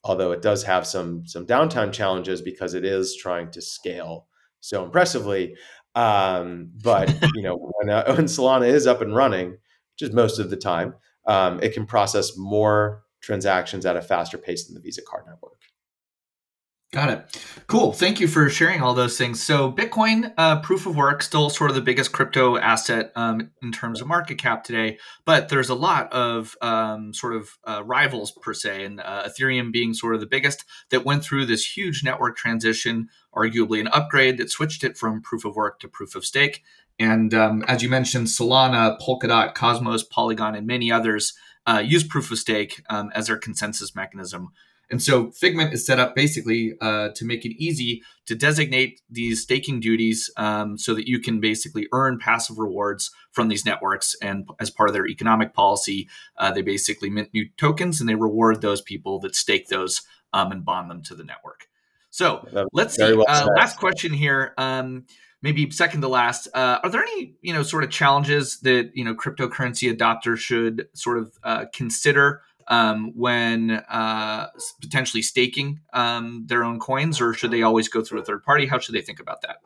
although 0.04 0.32
it 0.32 0.42
does 0.42 0.62
have 0.62 0.86
some 0.86 1.26
some 1.26 1.46
downtime 1.46 1.92
challenges 1.92 2.42
because 2.42 2.74
it 2.74 2.84
is 2.84 3.16
trying 3.16 3.50
to 3.50 3.60
scale 3.60 4.26
so 4.60 4.84
impressively. 4.84 5.56
Um, 5.94 6.70
but 6.82 7.10
you 7.34 7.42
know, 7.42 7.56
when, 7.56 7.90
uh, 7.90 8.04
when, 8.14 8.26
Solana 8.26 8.68
is 8.68 8.86
up 8.86 9.00
and 9.00 9.14
running, 9.14 9.50
which 9.50 10.02
is 10.08 10.12
most 10.12 10.38
of 10.38 10.50
the 10.50 10.56
time, 10.56 10.94
um, 11.26 11.60
it 11.62 11.72
can 11.72 11.86
process 11.86 12.36
more 12.36 13.02
transactions 13.20 13.86
at 13.86 13.96
a 13.96 14.02
faster 14.02 14.36
pace 14.36 14.66
than 14.66 14.74
the 14.74 14.80
Visa 14.80 15.02
card 15.02 15.24
network. 15.26 15.53
Got 16.94 17.10
it. 17.10 17.40
Cool. 17.66 17.92
Thank 17.92 18.20
you 18.20 18.28
for 18.28 18.48
sharing 18.48 18.80
all 18.80 18.94
those 18.94 19.18
things. 19.18 19.42
So, 19.42 19.72
Bitcoin 19.72 20.32
uh, 20.38 20.60
proof 20.60 20.86
of 20.86 20.94
work 20.94 21.24
still 21.24 21.50
sort 21.50 21.70
of 21.70 21.74
the 21.74 21.82
biggest 21.82 22.12
crypto 22.12 22.56
asset 22.56 23.10
um, 23.16 23.50
in 23.60 23.72
terms 23.72 24.00
of 24.00 24.06
market 24.06 24.38
cap 24.38 24.62
today, 24.62 24.98
but 25.24 25.48
there's 25.48 25.70
a 25.70 25.74
lot 25.74 26.12
of 26.12 26.56
um, 26.62 27.12
sort 27.12 27.34
of 27.34 27.58
uh, 27.64 27.82
rivals 27.84 28.30
per 28.30 28.54
se, 28.54 28.84
and 28.84 29.00
uh, 29.00 29.24
Ethereum 29.26 29.72
being 29.72 29.92
sort 29.92 30.14
of 30.14 30.20
the 30.20 30.26
biggest 30.28 30.64
that 30.90 31.04
went 31.04 31.24
through 31.24 31.46
this 31.46 31.76
huge 31.76 32.04
network 32.04 32.36
transition, 32.36 33.08
arguably 33.34 33.80
an 33.80 33.88
upgrade 33.88 34.38
that 34.38 34.52
switched 34.52 34.84
it 34.84 34.96
from 34.96 35.20
proof 35.20 35.44
of 35.44 35.56
work 35.56 35.80
to 35.80 35.88
proof 35.88 36.14
of 36.14 36.24
stake. 36.24 36.62
And 37.00 37.34
um, 37.34 37.64
as 37.66 37.82
you 37.82 37.88
mentioned, 37.88 38.28
Solana, 38.28 39.00
Polkadot, 39.00 39.56
Cosmos, 39.56 40.04
Polygon, 40.04 40.54
and 40.54 40.64
many 40.64 40.92
others 40.92 41.32
uh, 41.66 41.82
use 41.84 42.04
proof 42.04 42.30
of 42.30 42.38
stake 42.38 42.84
um, 42.88 43.10
as 43.16 43.26
their 43.26 43.36
consensus 43.36 43.96
mechanism 43.96 44.50
and 44.94 45.02
so 45.02 45.32
Figment 45.32 45.72
is 45.72 45.84
set 45.84 45.98
up 45.98 46.14
basically 46.14 46.74
uh, 46.80 47.08
to 47.16 47.24
make 47.24 47.44
it 47.44 47.60
easy 47.60 48.04
to 48.26 48.36
designate 48.36 49.00
these 49.10 49.42
staking 49.42 49.80
duties 49.80 50.30
um, 50.36 50.78
so 50.78 50.94
that 50.94 51.08
you 51.08 51.18
can 51.18 51.40
basically 51.40 51.88
earn 51.90 52.16
passive 52.16 52.58
rewards 52.58 53.10
from 53.32 53.48
these 53.48 53.66
networks. 53.66 54.14
And 54.22 54.48
as 54.60 54.70
part 54.70 54.88
of 54.88 54.92
their 54.92 55.08
economic 55.08 55.52
policy, 55.52 56.08
uh, 56.38 56.52
they 56.52 56.62
basically 56.62 57.10
mint 57.10 57.30
new 57.34 57.48
tokens 57.56 57.98
and 57.98 58.08
they 58.08 58.14
reward 58.14 58.60
those 58.60 58.80
people 58.80 59.18
that 59.18 59.34
stake 59.34 59.66
those 59.66 60.02
um, 60.32 60.52
and 60.52 60.64
bond 60.64 60.88
them 60.88 61.02
to 61.02 61.16
the 61.16 61.24
network. 61.24 61.66
So 62.10 62.46
let's 62.72 62.94
see. 62.94 63.14
Well 63.14 63.24
uh, 63.26 63.48
last 63.56 63.80
question 63.80 64.12
here. 64.12 64.54
Um, 64.58 65.06
maybe 65.42 65.68
second 65.72 66.02
to 66.02 66.08
last. 66.08 66.46
Uh, 66.54 66.78
are 66.84 66.88
there 66.88 67.02
any 67.02 67.34
you 67.42 67.52
know 67.52 67.64
sort 67.64 67.82
of 67.82 67.90
challenges 67.90 68.60
that 68.60 68.92
you 68.94 69.04
know 69.04 69.16
cryptocurrency 69.16 69.92
adopters 69.92 70.38
should 70.38 70.86
sort 70.94 71.18
of 71.18 71.36
uh, 71.42 71.64
consider 71.74 72.42
um, 72.68 73.12
when 73.14 73.70
uh, 73.70 74.48
potentially 74.80 75.22
staking 75.22 75.80
um, 75.92 76.44
their 76.46 76.64
own 76.64 76.80
coins, 76.80 77.20
or 77.20 77.34
should 77.34 77.50
they 77.50 77.62
always 77.62 77.88
go 77.88 78.02
through 78.02 78.20
a 78.20 78.24
third 78.24 78.42
party? 78.42 78.66
How 78.66 78.78
should 78.78 78.94
they 78.94 79.02
think 79.02 79.20
about 79.20 79.42
that? 79.42 79.56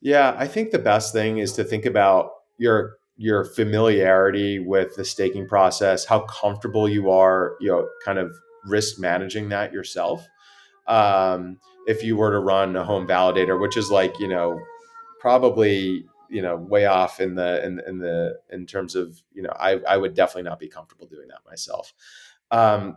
Yeah, 0.00 0.34
I 0.36 0.48
think 0.48 0.70
the 0.70 0.78
best 0.78 1.12
thing 1.12 1.38
is 1.38 1.52
to 1.54 1.64
think 1.64 1.86
about 1.86 2.30
your 2.58 2.96
your 3.16 3.44
familiarity 3.44 4.58
with 4.58 4.96
the 4.96 5.04
staking 5.04 5.46
process, 5.46 6.04
how 6.04 6.20
comfortable 6.20 6.88
you 6.88 7.10
are, 7.10 7.56
you 7.60 7.68
know, 7.68 7.88
kind 8.04 8.18
of 8.18 8.32
risk 8.66 8.98
managing 8.98 9.50
that 9.50 9.72
yourself. 9.72 10.26
Um, 10.88 11.58
if 11.86 12.02
you 12.02 12.16
were 12.16 12.32
to 12.32 12.38
run 12.38 12.74
a 12.74 12.84
home 12.84 13.06
validator, 13.06 13.60
which 13.60 13.76
is 13.76 13.90
like, 13.90 14.18
you 14.18 14.28
know, 14.28 14.58
probably 15.20 16.04
you 16.32 16.42
know 16.42 16.56
way 16.56 16.86
off 16.86 17.20
in 17.20 17.34
the 17.34 17.64
in, 17.64 17.80
in 17.86 17.98
the 17.98 18.38
in 18.50 18.66
terms 18.66 18.94
of 18.94 19.20
you 19.32 19.42
know 19.42 19.52
I, 19.58 19.80
I 19.88 19.96
would 19.96 20.14
definitely 20.14 20.48
not 20.48 20.58
be 20.58 20.68
comfortable 20.68 21.06
doing 21.06 21.28
that 21.28 21.40
myself. 21.48 21.92
Um, 22.50 22.96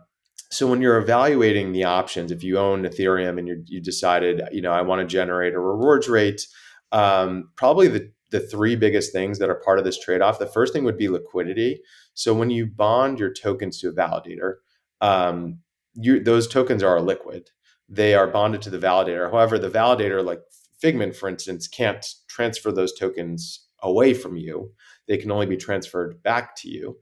so 0.50 0.66
when 0.66 0.80
you're 0.80 0.98
evaluating 0.98 1.72
the 1.72 1.84
options 1.84 2.30
if 2.30 2.42
you 2.42 2.58
own 2.58 2.82
ethereum 2.82 3.38
and 3.38 3.48
you 3.48 3.62
you 3.66 3.80
decided 3.80 4.42
you 4.52 4.62
know 4.62 4.70
i 4.70 4.80
want 4.80 5.00
to 5.00 5.06
generate 5.06 5.54
a 5.54 5.58
rewards 5.58 6.08
rate 6.08 6.46
um, 6.92 7.50
probably 7.56 7.88
the 7.88 8.12
the 8.30 8.40
three 8.40 8.76
biggest 8.76 9.12
things 9.12 9.38
that 9.38 9.48
are 9.50 9.62
part 9.64 9.78
of 9.78 9.84
this 9.84 9.98
trade-off 9.98 10.38
the 10.38 10.46
first 10.46 10.72
thing 10.72 10.84
would 10.84 10.96
be 10.96 11.08
liquidity. 11.08 11.80
So 12.14 12.34
when 12.34 12.50
you 12.50 12.66
bond 12.66 13.18
your 13.18 13.32
tokens 13.32 13.78
to 13.80 13.88
a 13.88 13.92
validator 13.92 14.54
um, 15.00 15.58
you, 15.94 16.22
those 16.22 16.46
tokens 16.46 16.82
are 16.82 17.00
liquid. 17.00 17.50
They 17.88 18.14
are 18.14 18.26
bonded 18.26 18.62
to 18.62 18.70
the 18.70 18.78
validator. 18.78 19.30
However 19.30 19.58
the 19.58 19.70
validator 19.70 20.24
like 20.24 20.40
Figment, 20.80 21.16
for 21.16 21.28
instance, 21.28 21.68
can't 21.68 22.04
transfer 22.28 22.72
those 22.72 22.94
tokens 22.94 23.66
away 23.82 24.14
from 24.14 24.36
you. 24.36 24.72
They 25.08 25.16
can 25.16 25.30
only 25.30 25.46
be 25.46 25.56
transferred 25.56 26.22
back 26.22 26.56
to 26.56 26.68
you. 26.68 26.98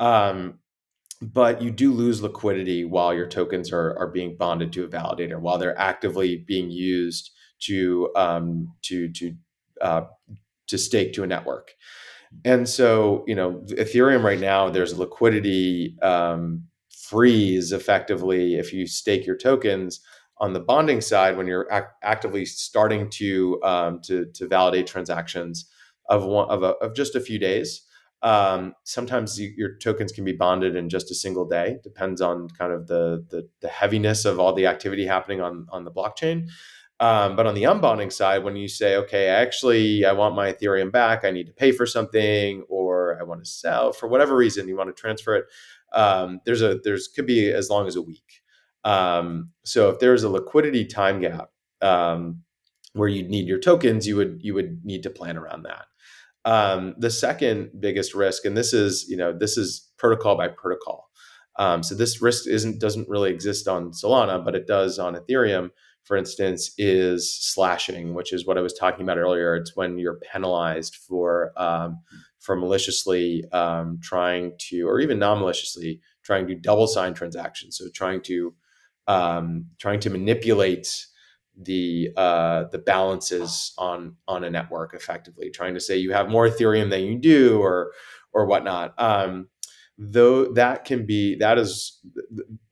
Um, 0.00 0.60
but 1.20 1.60
you 1.60 1.70
do 1.70 1.92
lose 1.92 2.22
liquidity 2.22 2.84
while 2.84 3.12
your 3.12 3.26
tokens 3.26 3.72
are, 3.72 3.98
are 3.98 4.06
being 4.06 4.36
bonded 4.36 4.72
to 4.72 4.84
a 4.84 4.88
validator, 4.88 5.40
while 5.40 5.58
they're 5.58 5.78
actively 5.78 6.36
being 6.36 6.70
used 6.70 7.32
to 7.60 8.10
um, 8.14 8.72
to 8.82 9.12
to 9.12 9.34
uh, 9.80 10.02
to 10.68 10.78
stake 10.78 11.12
to 11.14 11.24
a 11.24 11.26
network. 11.26 11.72
And 12.44 12.68
so, 12.68 13.24
you 13.26 13.34
know, 13.34 13.62
Ethereum 13.70 14.22
right 14.22 14.38
now, 14.38 14.68
there's 14.68 14.98
liquidity 14.98 15.96
um, 16.02 16.64
freeze 16.90 17.72
effectively 17.72 18.56
if 18.56 18.72
you 18.72 18.86
stake 18.86 19.26
your 19.26 19.36
tokens 19.36 20.00
on 20.40 20.52
the 20.52 20.60
bonding 20.60 21.00
side, 21.00 21.36
when 21.36 21.46
you're 21.46 21.68
ac- 21.70 21.86
actively 22.02 22.44
starting 22.44 23.10
to, 23.10 23.60
um, 23.62 24.00
to 24.02 24.26
to 24.34 24.46
validate 24.48 24.86
transactions 24.86 25.70
of 26.08 26.24
one 26.24 26.48
of, 26.48 26.62
a, 26.62 26.72
of 26.84 26.94
just 26.94 27.14
a 27.14 27.20
few 27.20 27.38
days, 27.38 27.82
um, 28.22 28.74
sometimes 28.84 29.38
you, 29.38 29.52
your 29.56 29.74
tokens 29.76 30.12
can 30.12 30.24
be 30.24 30.32
bonded 30.32 30.76
in 30.76 30.88
just 30.88 31.10
a 31.10 31.14
single 31.14 31.46
day. 31.46 31.78
Depends 31.82 32.20
on 32.20 32.48
kind 32.48 32.72
of 32.72 32.86
the, 32.86 33.24
the, 33.30 33.48
the 33.60 33.68
heaviness 33.68 34.24
of 34.24 34.40
all 34.40 34.52
the 34.52 34.66
activity 34.66 35.06
happening 35.06 35.40
on 35.40 35.66
on 35.70 35.84
the 35.84 35.90
blockchain. 35.92 36.48
Um, 37.00 37.36
but 37.36 37.46
on 37.46 37.54
the 37.54 37.62
unbonding 37.62 38.12
side, 38.12 38.42
when 38.42 38.56
you 38.56 38.66
say, 38.66 38.96
okay, 38.96 39.28
actually, 39.28 40.04
I 40.04 40.12
want 40.12 40.34
my 40.34 40.52
Ethereum 40.52 40.90
back, 40.90 41.24
I 41.24 41.30
need 41.30 41.46
to 41.46 41.52
pay 41.52 41.70
for 41.70 41.86
something, 41.86 42.64
or 42.68 43.16
I 43.20 43.22
want 43.22 43.44
to 43.44 43.48
sell 43.48 43.92
for 43.92 44.08
whatever 44.08 44.34
reason, 44.34 44.66
you 44.66 44.76
want 44.76 44.94
to 44.94 45.00
transfer 45.00 45.36
it. 45.36 45.44
Um, 45.92 46.40
there's 46.44 46.62
a 46.62 46.78
there's 46.82 47.08
could 47.08 47.26
be 47.26 47.52
as 47.52 47.70
long 47.70 47.86
as 47.86 47.96
a 47.96 48.02
week. 48.02 48.42
Um, 48.88 49.50
so 49.66 49.90
if 49.90 49.98
there's 49.98 50.22
a 50.22 50.30
liquidity 50.30 50.86
time 50.86 51.20
gap 51.20 51.50
um, 51.82 52.42
where 52.94 53.08
you'd 53.08 53.28
need 53.28 53.46
your 53.46 53.58
tokens, 53.58 54.06
you 54.06 54.16
would 54.16 54.38
you 54.40 54.54
would 54.54 54.80
need 54.82 55.02
to 55.02 55.10
plan 55.10 55.36
around 55.36 55.64
that. 55.64 55.84
Um, 56.46 56.94
the 56.96 57.10
second 57.10 57.70
biggest 57.78 58.14
risk, 58.14 58.46
and 58.46 58.56
this 58.56 58.72
is 58.72 59.04
you 59.06 59.16
know 59.16 59.36
this 59.36 59.58
is 59.58 59.90
protocol 59.98 60.36
by 60.36 60.48
protocol. 60.48 61.10
Um, 61.58 61.82
so 61.82 61.94
this 61.94 62.22
risk 62.22 62.48
isn't 62.48 62.80
doesn't 62.80 63.10
really 63.10 63.30
exist 63.30 63.68
on 63.68 63.90
Solana, 63.90 64.42
but 64.42 64.54
it 64.54 64.66
does 64.66 64.98
on 64.98 65.14
Ethereum. 65.14 65.68
For 66.04 66.16
instance, 66.16 66.72
is 66.78 67.36
slashing, 67.38 68.14
which 68.14 68.32
is 68.32 68.46
what 68.46 68.56
I 68.56 68.62
was 68.62 68.72
talking 68.72 69.02
about 69.02 69.18
earlier. 69.18 69.54
It's 69.54 69.76
when 69.76 69.98
you're 69.98 70.18
penalized 70.32 70.96
for 70.96 71.52
um, 71.58 71.98
for 72.38 72.56
maliciously 72.56 73.44
um, 73.52 73.98
trying 74.02 74.52
to, 74.70 74.88
or 74.88 75.00
even 75.00 75.18
non 75.18 75.40
maliciously 75.40 76.00
trying 76.22 76.46
to 76.46 76.54
double 76.54 76.86
sign 76.86 77.12
transactions. 77.12 77.76
So 77.76 77.84
trying 77.94 78.22
to 78.22 78.54
um, 79.08 79.66
trying 79.78 79.98
to 80.00 80.10
manipulate 80.10 81.06
the 81.60 82.10
uh, 82.16 82.64
the 82.70 82.78
balances 82.78 83.72
on 83.78 84.14
on 84.28 84.44
a 84.44 84.50
network 84.50 84.94
effectively, 84.94 85.50
trying 85.50 85.74
to 85.74 85.80
say 85.80 85.96
you 85.96 86.12
have 86.12 86.28
more 86.28 86.48
Ethereum 86.48 86.90
than 86.90 87.02
you 87.02 87.18
do, 87.18 87.58
or 87.60 87.92
or 88.32 88.46
whatnot. 88.46 88.94
Um, 88.98 89.48
though 89.96 90.52
that 90.52 90.84
can 90.84 91.04
be 91.04 91.34
that 91.36 91.58
is 91.58 92.00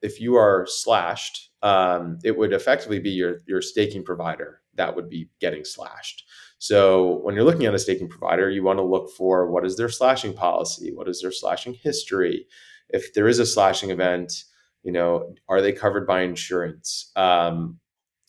if 0.03 0.21
you 0.21 0.37
are 0.37 0.67
slashed, 0.69 1.51
um, 1.63 2.19
it 2.23 2.39
would 2.39 2.53
effectively 2.53 3.01
be 3.01 3.11
your 3.11 3.43
your 3.47 3.61
staking 3.61 4.05
provider 4.05 4.61
that 4.77 4.95
would 4.95 5.09
be 5.09 5.31
getting 5.41 5.65
slashed. 5.65 6.25
So 6.59 7.21
when 7.23 7.35
you're 7.35 7.45
looking 7.45 7.67
at 7.67 7.75
a 7.75 7.79
staking 7.79 8.09
provider, 8.09 8.51
you 8.51 8.63
want 8.63 8.79
to 8.79 8.85
look 8.85 9.11
for 9.11 9.51
what 9.51 9.65
is 9.65 9.77
their 9.77 9.89
slashing 9.89 10.35
policy, 10.35 10.93
what 10.93 11.09
is 11.09 11.23
their 11.23 11.33
slashing 11.33 11.75
history. 11.75 12.47
If 12.91 13.15
there 13.15 13.27
is 13.27 13.39
a 13.39 13.47
slashing 13.47 13.91
event, 13.91 14.45
you 14.87 14.93
know 14.93 15.35
are 15.49 15.61
they 15.61 15.73
covered 15.73 16.07
by 16.07 16.23
insurance? 16.23 17.11
Um, 17.17 17.81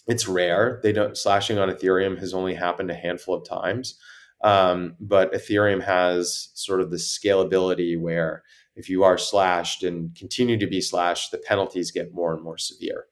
it's 0.08 0.28
rare. 0.28 0.80
They 0.82 0.92
don't 0.92 1.16
slashing 1.16 1.60
on 1.60 1.70
ethereum 1.70 2.18
has 2.18 2.34
only 2.34 2.56
happened 2.56 2.90
a 2.90 2.96
handful 2.96 3.36
of 3.36 3.48
times. 3.48 4.00
Um, 4.42 4.96
but 5.00 5.34
ethereum 5.34 5.84
has 5.84 6.50
sort 6.54 6.82
of 6.82 6.90
the 6.90 6.98
scalability 6.98 8.00
where 8.00 8.44
if 8.76 8.90
you 8.90 9.04
are 9.04 9.18
slashed 9.18 9.84
and 9.84 10.16
continue 10.16 10.58
to 10.58 10.68
be 10.68 10.82
slashed 10.82 11.32
the 11.32 11.38
penalties 11.38 11.92
get 11.92 12.14
more 12.14 12.34
and 12.34 12.44
more 12.44 12.58
severe. 12.58 13.06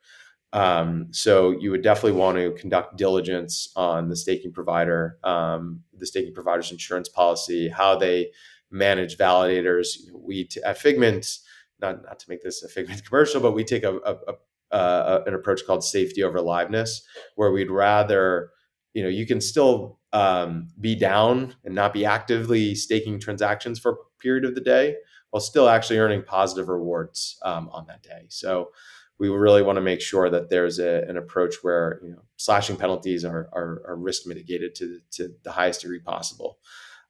Um, 0.53 1.08
so 1.12 1.51
you 1.51 1.69
would 1.71 1.84
definitely 1.84 2.19
want 2.19 2.38
to 2.38 2.51
conduct 2.51 2.97
diligence 2.97 3.69
on 3.75 4.10
the 4.10 4.15
staking 4.15 4.53
provider 4.53 5.17
um, 5.23 5.81
the 5.93 6.05
staking 6.08 6.34
provider's 6.34 6.71
insurance 6.71 7.10
policy 7.10 7.69
how 7.69 7.95
they 7.95 8.31
manage 8.71 9.17
validators. 9.17 9.97
We 10.13 10.49
at 10.63 10.77
Figment, 10.77 11.39
not 11.79 12.03
not 12.03 12.19
to 12.19 12.29
make 12.29 12.43
this 12.43 12.63
a 12.63 12.67
Figment 12.67 13.03
commercial, 13.05 13.41
but 13.41 13.53
we 13.53 13.63
take 13.63 13.83
a, 13.83 13.97
a, 13.97 14.15
a 14.27 14.33
uh, 14.71 15.23
an 15.25 15.33
approach 15.33 15.65
called 15.65 15.83
safety 15.83 16.23
over 16.23 16.39
liveness, 16.39 17.01
where 17.35 17.51
we'd 17.51 17.71
rather, 17.71 18.49
you 18.93 19.03
know, 19.03 19.09
you 19.09 19.25
can 19.25 19.39
still 19.39 19.99
um, 20.11 20.67
be 20.79 20.95
down 20.95 21.55
and 21.63 21.75
not 21.75 21.93
be 21.93 22.05
actively 22.05 22.75
staking 22.75 23.19
transactions 23.19 23.79
for 23.79 23.91
a 23.91 23.95
period 24.19 24.43
of 24.43 24.55
the 24.55 24.61
day 24.61 24.95
while 25.29 25.41
still 25.41 25.69
actually 25.69 25.99
earning 25.99 26.23
positive 26.23 26.67
rewards 26.69 27.38
um, 27.43 27.69
on 27.71 27.85
that 27.88 28.01
day. 28.01 28.25
So 28.29 28.71
we 29.17 29.29
really 29.29 29.61
want 29.61 29.77
to 29.77 29.81
make 29.81 30.01
sure 30.01 30.29
that 30.29 30.49
there's 30.49 30.79
a, 30.79 31.03
an 31.07 31.17
approach 31.17 31.55
where 31.61 31.99
you 32.03 32.11
know 32.11 32.21
slashing 32.38 32.75
penalties 32.75 33.23
are, 33.23 33.49
are, 33.53 33.81
are 33.88 33.95
risk 33.95 34.25
mitigated 34.25 34.75
to, 34.75 34.99
to 35.11 35.33
the 35.43 35.51
highest 35.51 35.81
degree 35.81 35.99
possible. 35.99 36.57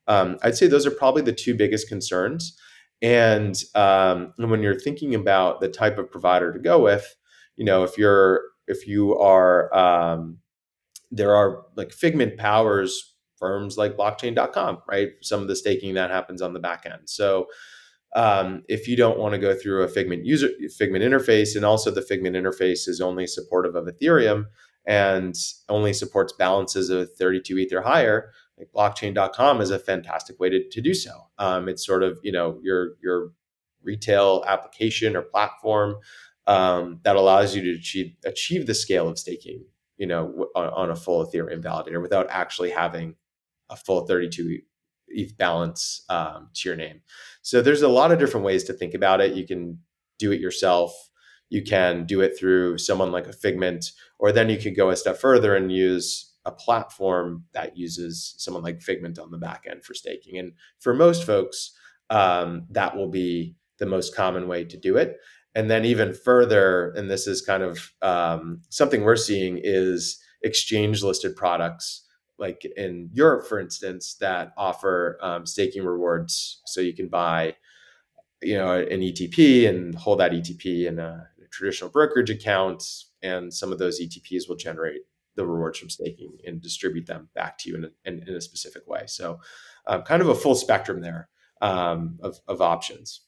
Um, 0.06 0.38
I'd 0.42 0.56
say 0.56 0.66
those 0.66 0.86
are 0.86 0.92
probably 0.92 1.22
the 1.22 1.32
two 1.32 1.54
biggest 1.54 1.88
concerns. 1.88 2.56
And, 3.02 3.56
um, 3.74 4.32
when 4.36 4.62
you're 4.62 4.78
thinking 4.78 5.14
about 5.14 5.60
the 5.60 5.68
type 5.68 5.98
of 5.98 6.10
provider 6.10 6.52
to 6.52 6.58
go 6.58 6.80
with, 6.80 7.14
you 7.56 7.64
know, 7.64 7.84
if 7.84 7.98
you're 7.98 8.42
if 8.68 8.86
you 8.86 9.16
are 9.18 9.74
um, 9.76 10.38
there 11.10 11.34
are 11.34 11.64
like 11.76 11.92
Figment 11.92 12.36
powers 12.36 13.14
firms 13.38 13.76
like 13.76 13.96
blockchain.com, 13.96 14.78
right? 14.88 15.10
Some 15.20 15.42
of 15.42 15.48
the 15.48 15.56
staking 15.56 15.94
that 15.94 16.10
happens 16.10 16.40
on 16.40 16.54
the 16.54 16.60
back 16.60 16.86
end. 16.86 17.02
So 17.04 17.46
um, 18.14 18.62
if 18.68 18.88
you 18.88 18.96
don't 18.96 19.18
want 19.18 19.34
to 19.34 19.38
go 19.38 19.54
through 19.54 19.82
a 19.82 19.88
Figment 19.88 20.24
user 20.24 20.48
Figment 20.76 21.04
interface, 21.04 21.54
and 21.54 21.64
also 21.64 21.90
the 21.90 22.02
Figment 22.02 22.36
interface 22.36 22.88
is 22.88 23.00
only 23.00 23.26
supportive 23.26 23.74
of 23.74 23.86
Ethereum 23.86 24.46
and 24.86 25.34
only 25.68 25.92
supports 25.92 26.32
balances 26.32 26.90
of 26.90 27.10
32 27.18 27.58
ETH 27.58 27.72
or 27.72 27.82
higher, 27.82 28.30
like 28.58 28.68
blockchain.com 28.74 29.60
is 29.60 29.70
a 29.70 29.78
fantastic 29.78 30.40
way 30.40 30.48
to, 30.50 30.68
to 30.68 30.80
do 30.80 30.94
so. 30.94 31.28
Um, 31.38 31.68
it's 31.68 31.84
sort 31.84 32.02
of, 32.02 32.18
you 32.22 32.32
know, 32.32 32.58
your 32.62 32.94
your 33.02 33.32
retail 33.82 34.44
application 34.46 35.16
or 35.16 35.22
platform 35.22 35.96
um, 36.46 37.00
that 37.04 37.16
allows 37.16 37.54
you 37.54 37.62
to 37.62 37.78
achieve 37.78 38.14
achieve 38.24 38.66
the 38.66 38.74
scale 38.74 39.08
of 39.08 39.18
staking 39.18 39.64
you 39.96 40.06
know, 40.06 40.48
on, 40.54 40.68
on, 40.68 40.90
a 40.90 40.96
full 40.96 41.26
Ethereum 41.26 41.62
validator 41.62 42.00
without 42.00 42.26
actually 42.30 42.70
having 42.70 43.14
a 43.70 43.76
full 43.76 44.06
32 44.06 44.60
ETH 45.08 45.36
balance 45.36 46.04
um, 46.08 46.50
to 46.54 46.68
your 46.68 46.76
name. 46.76 47.00
So 47.42 47.62
there's 47.62 47.82
a 47.82 47.88
lot 47.88 48.12
of 48.12 48.18
different 48.18 48.44
ways 48.44 48.64
to 48.64 48.72
think 48.72 48.94
about 48.94 49.20
it. 49.20 49.34
You 49.34 49.46
can 49.46 49.80
do 50.18 50.32
it 50.32 50.40
yourself. 50.40 50.92
You 51.48 51.62
can 51.62 52.04
do 52.04 52.20
it 52.20 52.36
through 52.38 52.78
someone 52.78 53.12
like 53.12 53.26
a 53.26 53.32
Figment, 53.32 53.92
or 54.18 54.32
then 54.32 54.50
you 54.50 54.58
could 54.58 54.76
go 54.76 54.90
a 54.90 54.96
step 54.96 55.16
further 55.16 55.54
and 55.54 55.70
use 55.70 56.32
a 56.46 56.52
platform 56.52 57.44
that 57.52 57.76
uses 57.76 58.34
someone 58.38 58.62
like 58.62 58.80
Figment 58.80 59.18
on 59.18 59.30
the 59.30 59.38
back 59.38 59.66
end 59.70 59.84
for 59.84 59.92
staking. 59.92 60.38
And 60.38 60.52
for 60.78 60.94
most 60.94 61.24
folks, 61.24 61.72
um, 62.08 62.66
that 62.70 62.96
will 62.96 63.08
be 63.10 63.56
the 63.78 63.86
most 63.86 64.16
common 64.16 64.48
way 64.48 64.64
to 64.64 64.78
do 64.78 64.96
it 64.96 65.18
and 65.56 65.70
then 65.70 65.86
even 65.86 66.12
further 66.12 66.90
and 66.92 67.10
this 67.10 67.26
is 67.26 67.40
kind 67.40 67.62
of 67.62 67.92
um, 68.02 68.60
something 68.68 69.02
we're 69.02 69.16
seeing 69.16 69.58
is 69.60 70.22
exchange 70.42 71.02
listed 71.02 71.34
products 71.34 72.04
like 72.38 72.64
in 72.76 73.08
europe 73.12 73.46
for 73.46 73.58
instance 73.58 74.14
that 74.20 74.52
offer 74.56 75.18
um, 75.22 75.46
staking 75.46 75.84
rewards 75.84 76.60
so 76.66 76.80
you 76.80 76.94
can 76.94 77.08
buy 77.08 77.54
you 78.42 78.56
know 78.56 78.74
an 78.74 79.00
etp 79.00 79.68
and 79.68 79.94
hold 79.96 80.20
that 80.20 80.32
etp 80.32 80.86
in 80.86 80.98
a, 80.98 81.26
a 81.42 81.48
traditional 81.48 81.90
brokerage 81.90 82.30
account 82.30 82.84
and 83.22 83.52
some 83.52 83.72
of 83.72 83.78
those 83.78 84.00
etps 84.00 84.48
will 84.48 84.56
generate 84.56 85.02
the 85.36 85.46
rewards 85.46 85.78
from 85.78 85.90
staking 85.90 86.38
and 86.46 86.60
distribute 86.60 87.06
them 87.06 87.28
back 87.34 87.58
to 87.58 87.68
you 87.68 87.76
in 87.76 87.84
a, 87.84 87.88
in, 88.04 88.28
in 88.28 88.34
a 88.34 88.40
specific 88.40 88.86
way 88.86 89.04
so 89.06 89.38
um, 89.86 90.02
kind 90.02 90.22
of 90.22 90.28
a 90.28 90.34
full 90.34 90.54
spectrum 90.54 91.00
there 91.00 91.28
um, 91.62 92.18
of, 92.22 92.40
of 92.48 92.60
options 92.60 93.22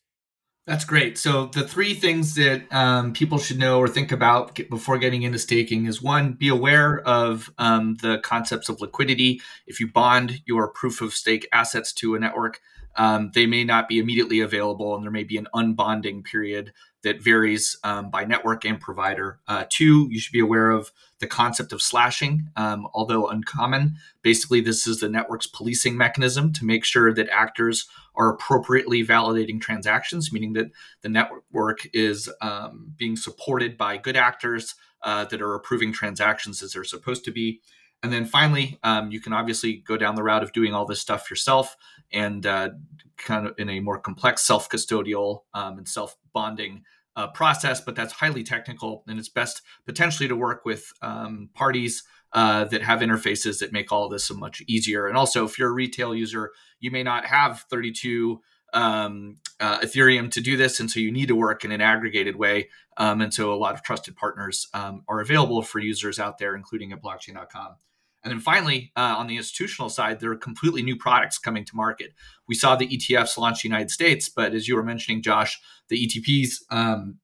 that's 0.69 0.85
great. 0.85 1.17
So 1.17 1.47
the 1.47 1.67
three 1.67 1.95
things 1.95 2.35
that 2.35 2.71
um, 2.71 3.15
people 3.15 3.39
should 3.39 3.59
know 3.59 3.79
or 3.79 3.89
think 3.89 4.13
about 4.13 4.55
before 4.69 4.99
getting 4.99 5.23
into 5.23 5.39
staking 5.39 5.87
is 5.87 6.03
one, 6.03 6.35
be 6.35 6.49
aware 6.49 7.01
of 7.09 7.51
um, 7.57 7.97
the 8.03 8.19
concepts 8.19 8.69
of 8.69 8.79
liquidity. 8.83 9.41
If 9.67 9.81
you 9.81 9.91
bond 9.91 10.43
your 10.45 10.69
proof 10.69 11.01
of 11.01 11.15
stake 11.15 11.49
assets 11.53 11.95
to 11.95 12.15
a 12.15 12.19
network, 12.19 12.61
um, 12.97 13.31
they 13.33 13.47
may 13.47 13.65
not 13.65 13.89
be 13.89 13.99
immediately 13.99 14.41
available, 14.41 14.95
and 14.95 15.03
there 15.03 15.11
may 15.11 15.25
be 15.25 15.39
an 15.39 15.49
unbonding 15.55 16.23
period 16.23 16.75
that 17.03 17.23
varies 17.23 17.77
um, 17.85 18.11
by 18.11 18.25
network 18.25 18.65
and 18.65 18.81
provider. 18.81 19.39
Uh, 19.47 19.65
two, 19.69 20.09
you 20.11 20.19
should 20.19 20.33
be 20.33 20.41
aware 20.41 20.71
of 20.71 20.91
the 21.21 21.27
concept 21.27 21.73
of 21.73 21.83
slashing, 21.83 22.49
um, 22.57 22.87
although 22.93 23.29
uncommon. 23.29 23.97
Basically, 24.23 24.61
this 24.61 24.87
is 24.87 25.01
the 25.01 25.09
network's 25.09 25.47
policing 25.47 25.97
mechanism 25.97 26.53
to 26.55 26.65
make 26.65 26.85
sure 26.85 27.13
that 27.13 27.29
actors 27.31 27.89
are 28.15 28.31
appropriately 28.31 29.05
validating 29.05 29.61
transactions, 29.61 30.33
meaning 30.33 30.53
that 30.55 30.71
the 31.03 31.09
network 31.09 31.89
is 31.93 32.29
um, 32.41 32.93
being 32.97 33.17
supported 33.17 33.77
by 33.77 33.97
good 33.97 34.17
actors 34.17 34.75
uh, 35.03 35.25
that 35.27 35.41
are 35.41 35.55
approving 35.55 35.93
transactions 35.93 36.63
as 36.63 36.73
they're 36.73 36.85
supposed 36.85 37.25
to 37.25 37.31
be. 37.31 37.61
And 38.03 38.13
then 38.13 38.27
finally, 38.27 38.79
um, 38.83 39.11
you 39.11 39.21
can 39.21 39.33
obviously 39.33 39.83
go 39.87 39.97
down 39.97 40.15
the 40.15 40.23
route 40.23 40.43
of 40.43 40.53
doing 40.53 40.73
all 40.73 40.87
this 40.87 41.01
stuff 41.01 41.31
yourself 41.31 41.77
and 42.13 42.47
uh, 42.47 42.71
kind 43.17 43.47
of 43.47 43.55
in 43.59 43.69
a 43.69 43.81
more 43.81 43.99
complex 43.99 44.43
self 44.47 44.69
custodial 44.69 45.43
um, 45.53 45.79
and 45.79 45.89
self 45.89 46.17
bonding 46.39 46.85
uh, 47.17 47.27
process, 47.27 47.81
but 47.81 47.97
that's 47.97 48.13
highly 48.13 48.45
technical 48.45 49.03
and 49.09 49.19
it's 49.19 49.29
best 49.29 49.63
potentially 49.87 50.29
to 50.29 50.37
work 50.37 50.65
with 50.65 50.93
um, 51.03 51.51
parties 51.53 52.05
uh, 52.33 52.65
that 52.67 52.83
have 52.83 53.01
interfaces 53.01 53.59
that 53.59 53.73
make 53.73 53.91
all 53.91 54.09
this 54.09 54.31
much 54.33 54.63
easier. 54.69 55.09
And 55.09 55.17
also, 55.17 55.45
if 55.45 55.59
you're 55.59 55.71
a 55.71 55.73
retail 55.73 56.15
user, 56.15 56.53
you 56.79 56.93
may 56.93 57.03
not 57.03 57.25
have 57.25 57.65
32 57.71 58.41
um, 58.73 59.39
uh, 59.59 59.81
Ethereum 59.81 60.31
to 60.31 60.41
do 60.41 60.57
this, 60.57 60.79
and 60.79 60.89
so 60.89 61.01
you 61.01 61.11
need 61.11 61.27
to 61.27 61.35
work 61.35 61.65
in 61.65 61.73
an 61.73 61.81
aggregated 61.81 62.37
way. 62.37 62.69
Um, 62.99 63.21
and 63.21 63.35
so, 63.35 63.53
a 63.53 63.57
lot 63.57 63.75
of 63.75 63.83
trusted 63.83 64.15
partners 64.15 64.69
um, 64.75 65.03
are 65.09 65.21
available 65.21 65.63
for 65.63 65.81
users 65.81 66.21
out 66.21 66.39
there, 66.39 66.55
including 66.55 66.93
at 66.93 67.03
blockchain.com. 67.03 67.77
And 68.25 68.33
then 68.33 68.41
finally, 68.41 68.93
uh, 68.97 69.15
on 69.17 69.27
the 69.27 69.37
institutional 69.37 69.89
side, 69.89 70.21
there 70.21 70.33
are 70.33 70.37
completely 70.37 70.83
new 70.83 70.97
products 70.97 71.39
coming 71.39 71.65
to 71.65 71.77
market. 71.77 72.13
We 72.49 72.55
saw 72.55 72.75
the 72.75 72.89
ETFs 72.89 73.39
launch 73.39 73.65
in 73.65 73.71
the 73.71 73.75
United 73.75 73.91
States, 73.91 74.29
but 74.29 74.55
as 74.55 74.67
you 74.67 74.75
were 74.75 74.83
mentioning, 74.83 75.23
Josh, 75.23 75.61
the 75.89 76.07
ETPs 76.07 76.57
um, 76.71 77.19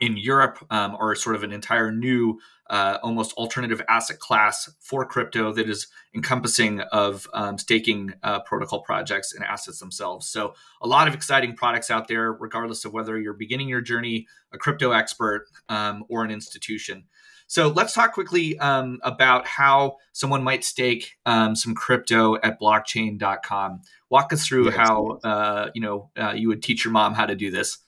in 0.00 0.16
Europe 0.16 0.64
um, 0.70 0.96
are 1.00 1.14
sort 1.14 1.36
of 1.36 1.42
an 1.42 1.52
entire 1.52 1.90
new, 1.90 2.38
uh, 2.70 2.98
almost 3.02 3.32
alternative 3.34 3.80
asset 3.88 4.18
class 4.18 4.70
for 4.80 5.04
crypto 5.04 5.52
that 5.52 5.68
is 5.68 5.86
encompassing 6.14 6.80
of 6.92 7.28
um, 7.34 7.58
staking 7.58 8.12
uh, 8.22 8.40
protocol 8.40 8.80
projects 8.80 9.34
and 9.34 9.44
assets 9.44 9.78
themselves. 9.78 10.28
So 10.28 10.54
a 10.82 10.86
lot 10.86 11.08
of 11.08 11.14
exciting 11.14 11.54
products 11.54 11.90
out 11.90 12.08
there, 12.08 12.32
regardless 12.32 12.84
of 12.84 12.92
whether 12.92 13.18
you're 13.18 13.34
beginning 13.34 13.68
your 13.68 13.80
journey, 13.80 14.26
a 14.52 14.58
crypto 14.58 14.92
expert, 14.92 15.46
um, 15.68 16.04
or 16.08 16.24
an 16.24 16.30
institution. 16.30 17.04
So 17.48 17.68
let's 17.68 17.92
talk 17.92 18.12
quickly 18.12 18.58
um, 18.58 18.98
about 19.02 19.46
how 19.46 19.96
someone 20.12 20.42
might 20.42 20.64
stake 20.64 21.16
um, 21.26 21.54
some 21.54 21.74
crypto 21.74 22.36
at 22.36 22.60
blockchain.com. 22.60 23.82
Walk 24.10 24.32
us 24.32 24.46
through 24.46 24.70
yeah, 24.70 24.76
how 24.76 25.18
uh, 25.22 25.70
you 25.74 25.80
know 25.80 26.10
uh, 26.16 26.32
you 26.32 26.48
would 26.48 26.62
teach 26.62 26.84
your 26.84 26.92
mom 26.92 27.14
how 27.14 27.26
to 27.26 27.36
do 27.36 27.50
this. 27.50 27.78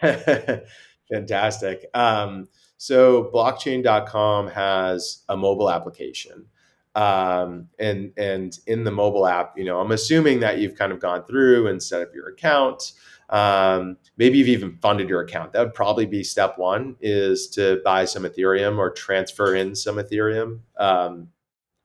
Fantastic. 1.12 1.86
Um, 1.94 2.48
so 2.84 3.30
blockchain.com 3.32 4.48
has 4.48 5.22
a 5.30 5.36
mobile 5.38 5.70
application. 5.70 6.44
Um, 6.94 7.68
and 7.78 8.12
and 8.18 8.58
in 8.66 8.84
the 8.84 8.90
mobile 8.90 9.26
app, 9.26 9.56
you 9.56 9.64
know, 9.64 9.80
I'm 9.80 9.90
assuming 9.90 10.40
that 10.40 10.58
you've 10.58 10.76
kind 10.76 10.92
of 10.92 11.00
gone 11.00 11.24
through 11.24 11.68
and 11.68 11.82
set 11.82 12.02
up 12.02 12.14
your 12.14 12.28
account. 12.28 12.92
Um, 13.30 13.96
maybe 14.18 14.36
you've 14.36 14.48
even 14.48 14.76
funded 14.82 15.08
your 15.08 15.22
account. 15.22 15.54
That 15.54 15.60
would 15.60 15.72
probably 15.72 16.04
be 16.04 16.22
step 16.22 16.58
one: 16.58 16.94
is 17.00 17.48
to 17.50 17.80
buy 17.86 18.04
some 18.04 18.24
Ethereum 18.24 18.76
or 18.76 18.90
transfer 18.90 19.54
in 19.54 19.74
some 19.74 19.96
Ethereum. 19.96 20.60
Um, 20.76 21.28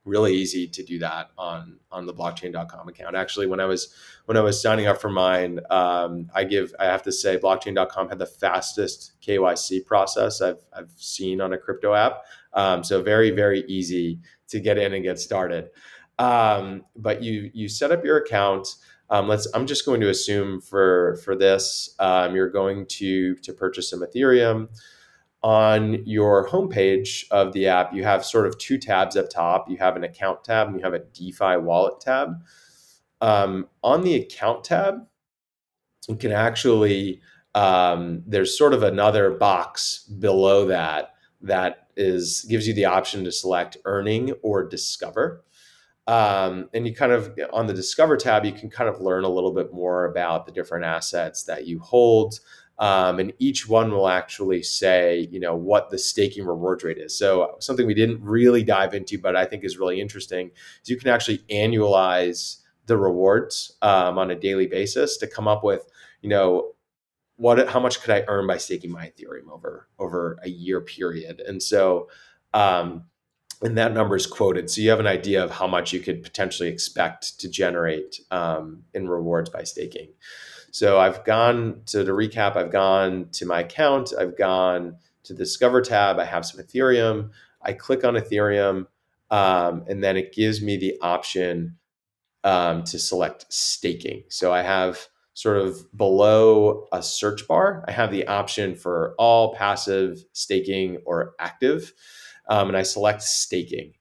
really 0.09 0.33
easy 0.33 0.67
to 0.67 0.83
do 0.83 0.99
that 0.99 1.29
on 1.37 1.79
on 1.91 2.05
the 2.05 2.13
blockchain.com 2.13 2.87
account. 2.87 3.15
Actually 3.15 3.47
when 3.47 3.59
i 3.59 3.65
was 3.65 3.93
when 4.25 4.35
i 4.35 4.41
was 4.41 4.61
signing 4.61 4.87
up 4.87 4.99
for 4.99 5.09
mine 5.09 5.59
um, 5.69 6.29
i 6.35 6.43
give 6.43 6.73
i 6.79 6.85
have 6.85 7.03
to 7.03 7.11
say 7.11 7.37
blockchain.com 7.37 8.09
had 8.09 8.19
the 8.19 8.25
fastest 8.25 9.13
kyc 9.21 9.85
process 9.85 10.41
i've, 10.41 10.59
I've 10.73 10.91
seen 10.97 11.39
on 11.39 11.53
a 11.53 11.57
crypto 11.57 11.93
app. 11.93 12.23
Um, 12.53 12.83
so 12.83 13.01
very 13.01 13.31
very 13.31 13.63
easy 13.67 14.19
to 14.49 14.59
get 14.59 14.77
in 14.77 14.93
and 14.93 15.03
get 15.03 15.19
started. 15.19 15.69
Um, 16.17 16.83
but 16.95 17.23
you 17.23 17.51
you 17.53 17.69
set 17.69 17.91
up 17.91 18.03
your 18.03 18.17
account. 18.17 18.67
Um, 19.11 19.27
let's 19.27 19.47
i'm 19.55 19.65
just 19.65 19.85
going 19.85 20.01
to 20.01 20.09
assume 20.09 20.61
for 20.61 21.15
for 21.23 21.35
this 21.35 21.95
um, 21.99 22.35
you're 22.35 22.49
going 22.49 22.85
to 22.87 23.35
to 23.37 23.53
purchase 23.53 23.89
some 23.89 24.01
ethereum 24.01 24.67
on 25.41 26.05
your 26.05 26.47
homepage 26.49 27.25
of 27.31 27.53
the 27.53 27.67
app, 27.67 27.93
you 27.93 28.03
have 28.03 28.25
sort 28.25 28.45
of 28.45 28.57
two 28.57 28.77
tabs 28.77 29.15
up 29.15 29.29
top. 29.29 29.69
You 29.69 29.77
have 29.77 29.95
an 29.95 30.03
account 30.03 30.43
tab 30.43 30.67
and 30.67 30.77
you 30.77 30.83
have 30.83 30.93
a 30.93 30.99
DeFi 30.99 31.57
wallet 31.57 32.01
tab. 32.01 32.43
Um, 33.21 33.67
on 33.83 34.03
the 34.03 34.15
account 34.15 34.63
tab, 34.63 35.05
you 36.07 36.15
can 36.15 36.31
actually, 36.31 37.21
um, 37.55 38.23
there's 38.25 38.57
sort 38.57 38.73
of 38.73 38.83
another 38.83 39.31
box 39.31 40.03
below 40.03 40.65
that 40.67 41.13
that 41.41 41.87
is 41.95 42.45
gives 42.49 42.67
you 42.67 42.73
the 42.73 42.85
option 42.85 43.23
to 43.23 43.31
select 43.31 43.77
earning 43.85 44.33
or 44.43 44.67
discover. 44.67 45.43
Um, 46.09 46.69
and 46.73 46.87
you 46.87 46.95
kind 46.95 47.11
of 47.11 47.37
on 47.53 47.67
the 47.67 47.73
Discover 47.73 48.17
tab, 48.17 48.43
you 48.43 48.51
can 48.51 48.67
kind 48.67 48.89
of 48.89 48.99
learn 48.99 49.25
a 49.25 49.29
little 49.29 49.53
bit 49.53 49.71
more 49.71 50.05
about 50.05 50.47
the 50.47 50.51
different 50.51 50.83
assets 50.83 51.43
that 51.43 51.67
you 51.67 51.77
hold. 51.77 52.39
Um, 52.79 53.19
and 53.19 53.33
each 53.39 53.67
one 53.67 53.91
will 53.91 54.07
actually 54.07 54.63
say, 54.63 55.27
you 55.29 55.39
know, 55.39 55.53
what 55.53 55.89
the 55.89 55.97
staking 55.97 56.45
rewards 56.45 56.83
rate 56.83 56.97
is. 56.97 57.17
So 57.17 57.57
something 57.59 57.85
we 57.85 57.93
didn't 57.93 58.23
really 58.23 58.63
dive 58.63 58.93
into, 58.93 59.19
but 59.19 59.35
I 59.35 59.45
think 59.45 59.63
is 59.63 59.77
really 59.77 59.99
interesting, 59.99 60.51
is 60.81 60.89
you 60.89 60.97
can 60.97 61.09
actually 61.09 61.39
annualize 61.51 62.61
the 62.85 62.97
rewards 62.97 63.77
um, 63.81 64.17
on 64.17 64.31
a 64.31 64.35
daily 64.35 64.65
basis 64.65 65.17
to 65.17 65.27
come 65.27 65.47
up 65.47 65.63
with, 65.63 65.85
you 66.21 66.29
know, 66.29 66.71
what 67.35 67.69
how 67.69 67.79
much 67.79 68.01
could 68.01 68.11
I 68.11 68.25
earn 68.27 68.47
by 68.47 68.57
staking 68.57 68.91
my 68.91 69.11
Ethereum 69.11 69.49
over 69.49 69.87
over 69.97 70.37
a 70.43 70.49
year 70.49 70.81
period? 70.81 71.39
And 71.39 71.63
so, 71.63 72.09
um, 72.53 73.05
and 73.61 73.77
that 73.77 73.93
number 73.93 74.15
is 74.15 74.25
quoted, 74.25 74.69
so 74.69 74.81
you 74.81 74.89
have 74.89 74.99
an 74.99 75.07
idea 75.07 75.43
of 75.43 75.51
how 75.51 75.67
much 75.67 75.93
you 75.93 75.99
could 75.99 76.23
potentially 76.23 76.69
expect 76.69 77.39
to 77.39 77.49
generate 77.49 78.19
um, 78.31 78.83
in 78.93 79.09
rewards 79.09 79.49
by 79.49 79.63
staking. 79.63 80.09
So 80.71 80.99
I've 80.99 81.23
gone 81.25 81.81
to 81.87 82.03
the 82.03 82.11
recap, 82.11 82.55
I've 82.55 82.71
gone 82.71 83.29
to 83.33 83.45
my 83.45 83.61
account, 83.61 84.13
I've 84.17 84.37
gone 84.37 84.97
to 85.23 85.33
the 85.33 85.39
Discover 85.39 85.81
tab, 85.81 86.19
I 86.19 86.25
have 86.25 86.45
some 86.45 86.63
Ethereum. 86.63 87.31
I 87.61 87.73
click 87.73 88.03
on 88.03 88.15
Ethereum, 88.15 88.87
um, 89.31 89.83
and 89.87 90.03
then 90.03 90.15
it 90.17 90.33
gives 90.33 90.61
me 90.61 90.77
the 90.77 90.95
option 91.01 91.77
um, 92.43 92.83
to 92.85 92.97
select 92.97 93.45
staking. 93.49 94.23
So 94.29 94.53
I 94.53 94.61
have 94.61 95.07
sort 95.33 95.57
of 95.57 95.85
below 95.95 96.87
a 96.91 97.01
search 97.01 97.47
bar, 97.47 97.83
I 97.87 97.91
have 97.91 98.11
the 98.11 98.27
option 98.27 98.75
for 98.75 99.13
all 99.17 99.53
passive 99.55 100.23
staking 100.33 100.97
or 101.05 101.33
active, 101.39 101.93
um, 102.49 102.67
and 102.67 102.77
I 102.77 102.83
select 102.83 103.21
staking. 103.21 103.93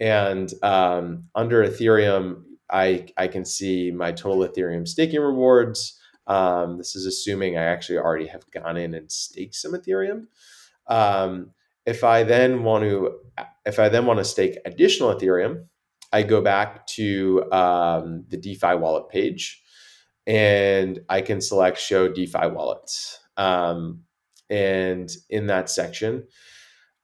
And 0.00 0.52
um, 0.62 1.24
under 1.34 1.64
Ethereum, 1.64 2.42
I, 2.70 3.06
I 3.16 3.28
can 3.28 3.44
see 3.44 3.90
my 3.90 4.12
total 4.12 4.48
Ethereum 4.48 4.88
staking 4.88 5.20
rewards. 5.20 5.98
Um, 6.26 6.78
this 6.78 6.94
is 6.94 7.06
assuming 7.06 7.56
I 7.56 7.64
actually 7.64 7.98
already 7.98 8.26
have 8.26 8.50
gone 8.50 8.76
in 8.76 8.94
and 8.94 9.10
staked 9.10 9.54
some 9.54 9.72
Ethereum. 9.72 10.26
Um, 10.86 11.50
if 11.84 12.04
I 12.04 12.22
then 12.22 12.62
want 12.62 12.84
to, 12.84 13.18
if 13.66 13.78
I 13.78 13.88
then 13.88 14.06
want 14.06 14.18
to 14.18 14.24
stake 14.24 14.56
additional 14.64 15.14
Ethereum, 15.14 15.64
I 16.12 16.22
go 16.22 16.40
back 16.40 16.86
to 16.88 17.44
um, 17.50 18.24
the 18.28 18.36
DeFi 18.36 18.76
wallet 18.76 19.08
page, 19.08 19.62
and 20.26 21.00
I 21.08 21.22
can 21.22 21.40
select 21.40 21.78
Show 21.78 22.08
DeFi 22.08 22.48
wallets. 22.48 23.18
Um, 23.36 24.02
and 24.50 25.10
in 25.30 25.46
that 25.46 25.70
section, 25.70 26.24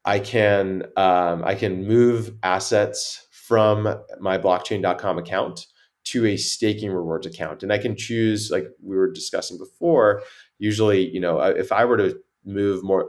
I 0.04 0.20
can 0.20 0.84
um, 0.96 1.42
I 1.44 1.54
can 1.54 1.86
move 1.86 2.34
assets 2.42 3.26
from 3.30 4.02
my 4.20 4.38
blockchain.com 4.38 5.18
account 5.18 5.66
to 6.10 6.26
a 6.26 6.36
staking 6.36 6.90
rewards 6.90 7.26
account. 7.26 7.62
And 7.62 7.72
I 7.72 7.78
can 7.78 7.96
choose, 7.96 8.50
like 8.50 8.66
we 8.82 8.96
were 8.96 9.10
discussing 9.10 9.58
before, 9.58 10.22
usually, 10.58 11.08
you 11.08 11.20
know, 11.20 11.40
if 11.40 11.72
I 11.72 11.84
were 11.84 11.98
to 11.98 12.18
move 12.44 12.82
more, 12.82 13.08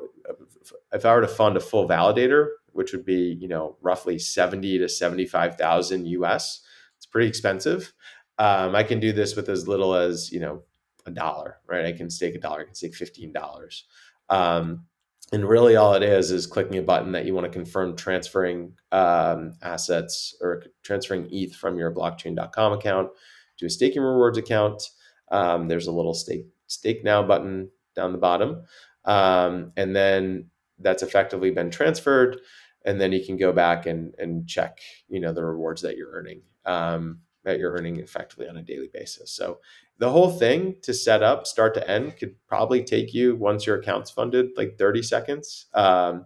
if 0.91 1.05
I 1.05 1.13
were 1.13 1.21
to 1.21 1.27
fund 1.27 1.55
a 1.55 1.61
full 1.61 1.87
validator, 1.87 2.47
which 2.73 2.91
would 2.91 3.05
be, 3.05 3.37
you 3.39 3.47
know, 3.47 3.77
roughly 3.81 4.19
70 4.19 4.79
to 4.79 4.89
75,000 4.89 6.07
US, 6.07 6.61
it's 6.97 7.05
pretty 7.05 7.27
expensive. 7.27 7.93
Um, 8.37 8.75
I 8.75 8.83
can 8.83 8.99
do 8.99 9.13
this 9.13 9.35
with 9.35 9.49
as 9.49 9.67
little 9.67 9.95
as, 9.95 10.31
you 10.31 10.39
know, 10.39 10.63
a 11.05 11.11
dollar, 11.11 11.57
right? 11.67 11.85
I 11.85 11.93
can 11.93 12.09
stake 12.09 12.35
a 12.35 12.39
dollar, 12.39 12.61
I 12.61 12.65
can 12.65 12.75
stake 12.75 12.93
$15. 12.93 13.81
Um, 14.29 14.85
and 15.31 15.47
really 15.47 15.75
all 15.75 15.93
it 15.93 16.03
is 16.03 16.31
is 16.31 16.47
clicking 16.47 16.77
a 16.77 16.81
button 16.81 17.11
that 17.11 17.25
you 17.25 17.33
want 17.33 17.45
to 17.45 17.51
confirm 17.51 17.95
transferring 17.95 18.73
um, 18.91 19.53
assets 19.61 20.35
or 20.41 20.63
transferring 20.83 21.27
ETH 21.31 21.55
from 21.55 21.77
your 21.77 21.93
blockchain.com 21.93 22.73
account 22.73 23.09
to 23.57 23.65
a 23.65 23.69
staking 23.69 24.01
rewards 24.01 24.37
account. 24.37 24.81
Um, 25.31 25.67
there's 25.67 25.87
a 25.87 25.91
little 25.91 26.13
stake 26.13 26.47
stake 26.67 27.03
now 27.03 27.21
button 27.21 27.69
down 27.95 28.11
the 28.11 28.17
bottom, 28.17 28.63
um, 29.05 29.71
and 29.77 29.95
then 29.95 30.49
that's 30.79 31.03
effectively 31.03 31.51
been 31.51 31.69
transferred. 31.69 32.39
And 32.85 32.99
then 32.99 33.11
you 33.11 33.23
can 33.23 33.37
go 33.37 33.51
back 33.51 33.85
and 33.85 34.15
and 34.17 34.47
check, 34.47 34.79
you 35.09 35.19
know, 35.19 35.33
the 35.33 35.45
rewards 35.45 35.81
that 35.83 35.97
you're 35.97 36.11
earning 36.11 36.41
um, 36.65 37.19
that 37.43 37.59
you're 37.59 37.73
earning 37.73 37.97
effectively 37.97 38.47
on 38.47 38.57
a 38.57 38.61
daily 38.61 38.89
basis. 38.93 39.31
So 39.31 39.59
the 39.99 40.09
whole 40.09 40.31
thing 40.31 40.77
to 40.81 40.93
set 40.93 41.21
up 41.21 41.45
start 41.45 41.73
to 41.75 41.89
end 41.89 42.17
could 42.17 42.35
probably 42.47 42.83
take 42.83 43.13
you 43.13 43.35
once 43.35 43.67
your 43.67 43.77
account's 43.77 44.09
funded 44.09 44.47
like 44.57 44.77
30 44.77 45.03
seconds 45.03 45.67
um, 45.73 46.25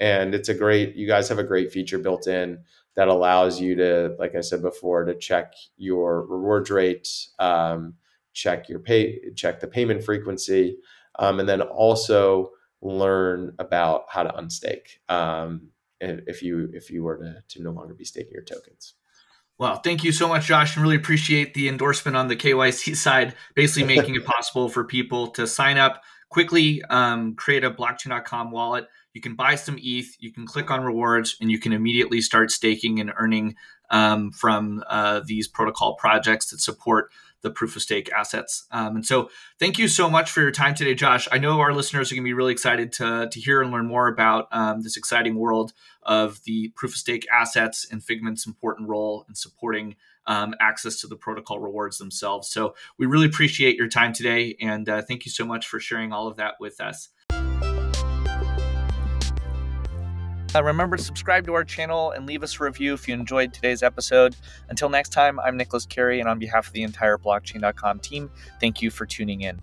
and 0.00 0.34
it's 0.34 0.48
a 0.48 0.54
great 0.54 0.96
you 0.96 1.06
guys 1.06 1.28
have 1.28 1.38
a 1.38 1.44
great 1.44 1.70
feature 1.70 1.98
built 1.98 2.26
in 2.26 2.58
that 2.96 3.08
allows 3.08 3.60
you 3.60 3.76
to 3.76 4.16
like 4.18 4.34
i 4.34 4.40
said 4.40 4.62
before 4.62 5.04
to 5.04 5.14
check 5.14 5.52
your 5.76 6.26
rewards 6.26 6.70
rate 6.70 7.08
um, 7.38 7.94
check 8.32 8.68
your 8.68 8.80
pay 8.80 9.20
check 9.36 9.60
the 9.60 9.68
payment 9.68 10.02
frequency 10.02 10.76
um, 11.18 11.38
and 11.38 11.48
then 11.48 11.60
also 11.60 12.50
learn 12.80 13.52
about 13.58 14.04
how 14.08 14.22
to 14.22 14.30
unstake 14.30 14.98
um, 15.10 15.68
if 16.00 16.42
you 16.42 16.70
if 16.72 16.90
you 16.90 17.02
were 17.02 17.18
to, 17.18 17.42
to 17.48 17.62
no 17.62 17.70
longer 17.70 17.92
be 17.92 18.04
staking 18.04 18.32
your 18.32 18.42
tokens 18.42 18.94
well, 19.60 19.76
thank 19.76 20.02
you 20.04 20.10
so 20.10 20.26
much, 20.26 20.46
Josh, 20.46 20.74
and 20.74 20.82
really 20.82 20.96
appreciate 20.96 21.52
the 21.52 21.68
endorsement 21.68 22.16
on 22.16 22.28
the 22.28 22.34
KYC 22.34 22.96
side, 22.96 23.34
basically 23.54 23.94
making 23.94 24.14
it 24.14 24.24
possible 24.24 24.70
for 24.70 24.84
people 24.84 25.26
to 25.32 25.46
sign 25.46 25.76
up 25.76 26.02
quickly, 26.30 26.82
um, 26.88 27.34
create 27.34 27.62
a 27.62 27.70
blockchain.com 27.70 28.50
wallet. 28.52 28.88
You 29.12 29.20
can 29.20 29.34
buy 29.34 29.56
some 29.56 29.78
ETH, 29.80 30.16
you 30.20 30.32
can 30.32 30.46
click 30.46 30.70
on 30.70 30.84
rewards, 30.84 31.36
and 31.40 31.50
you 31.50 31.58
can 31.58 31.72
immediately 31.72 32.20
start 32.20 32.50
staking 32.50 33.00
and 33.00 33.12
earning 33.16 33.56
um, 33.90 34.30
from 34.30 34.82
uh, 34.88 35.20
these 35.24 35.48
protocol 35.48 35.96
projects 35.96 36.50
that 36.50 36.60
support 36.60 37.10
the 37.42 37.50
proof 37.50 37.76
of 37.76 37.82
stake 37.82 38.10
assets. 38.12 38.66
Um, 38.70 38.96
and 38.96 39.06
so, 39.06 39.30
thank 39.58 39.78
you 39.78 39.88
so 39.88 40.10
much 40.10 40.30
for 40.30 40.40
your 40.40 40.50
time 40.50 40.74
today, 40.74 40.94
Josh. 40.94 41.26
I 41.32 41.38
know 41.38 41.60
our 41.60 41.72
listeners 41.72 42.10
are 42.10 42.14
going 42.14 42.24
to 42.24 42.28
be 42.28 42.34
really 42.34 42.52
excited 42.52 42.92
to, 42.94 43.28
to 43.30 43.40
hear 43.40 43.62
and 43.62 43.70
learn 43.70 43.86
more 43.86 44.08
about 44.08 44.48
um, 44.52 44.82
this 44.82 44.96
exciting 44.96 45.36
world 45.36 45.72
of 46.02 46.42
the 46.44 46.68
proof 46.76 46.92
of 46.92 46.98
stake 46.98 47.26
assets 47.32 47.86
and 47.90 48.04
Figment's 48.04 48.46
important 48.46 48.88
role 48.88 49.24
in 49.28 49.34
supporting 49.34 49.96
um, 50.26 50.54
access 50.60 51.00
to 51.00 51.06
the 51.06 51.16
protocol 51.16 51.58
rewards 51.58 51.98
themselves. 51.98 52.50
So, 52.50 52.74
we 52.98 53.06
really 53.06 53.26
appreciate 53.26 53.76
your 53.76 53.88
time 53.88 54.12
today. 54.12 54.56
And 54.60 54.88
uh, 54.88 55.02
thank 55.02 55.24
you 55.24 55.32
so 55.32 55.44
much 55.44 55.66
for 55.66 55.80
sharing 55.80 56.12
all 56.12 56.28
of 56.28 56.36
that 56.36 56.54
with 56.60 56.80
us. 56.80 57.08
Uh, 60.52 60.64
remember 60.64 60.96
to 60.96 61.02
subscribe 61.02 61.46
to 61.46 61.54
our 61.54 61.62
channel 61.62 62.10
and 62.10 62.26
leave 62.26 62.42
us 62.42 62.58
a 62.58 62.64
review 62.64 62.92
if 62.92 63.06
you 63.06 63.14
enjoyed 63.14 63.54
today's 63.54 63.84
episode. 63.84 64.34
Until 64.68 64.88
next 64.88 65.10
time, 65.10 65.38
I'm 65.38 65.56
Nicholas 65.56 65.86
Carey, 65.86 66.18
and 66.18 66.28
on 66.28 66.40
behalf 66.40 66.66
of 66.66 66.72
the 66.72 66.82
entire 66.82 67.16
blockchain.com 67.16 68.00
team, 68.00 68.28
thank 68.60 68.82
you 68.82 68.90
for 68.90 69.06
tuning 69.06 69.42
in. 69.42 69.62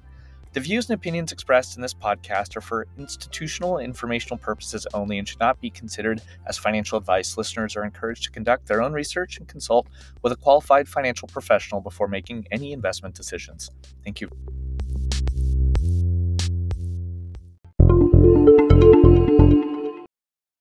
The 0.54 0.62
views 0.62 0.90
and 0.90 0.96
opinions 0.98 1.34
expressed 1.34 1.76
in 1.76 1.82
this 1.82 1.94
podcast 1.94 2.56
are 2.56 2.62
for 2.62 2.88
institutional 2.98 3.78
and 3.78 3.86
informational 3.86 4.38
purposes 4.38 4.88
only 4.94 5.20
and 5.20 5.28
should 5.28 5.42
not 5.42 5.60
be 5.60 5.70
considered 5.70 6.22
as 6.48 6.58
financial 6.58 6.98
advice. 6.98 7.38
Listeners 7.38 7.76
are 7.76 7.84
encouraged 7.84 8.24
to 8.24 8.32
conduct 8.32 8.66
their 8.68 8.82
own 8.82 8.94
research 8.94 9.40
and 9.40 9.48
consult 9.48 9.88
with 10.22 10.32
a 10.32 10.38
qualified 10.38 10.88
financial 10.88 11.28
professional 11.28 11.82
before 11.82 12.08
making 12.08 12.48
any 12.50 12.72
investment 12.72 13.14
decisions. 13.14 13.70
Thank 14.06 14.22
you. 14.22 14.30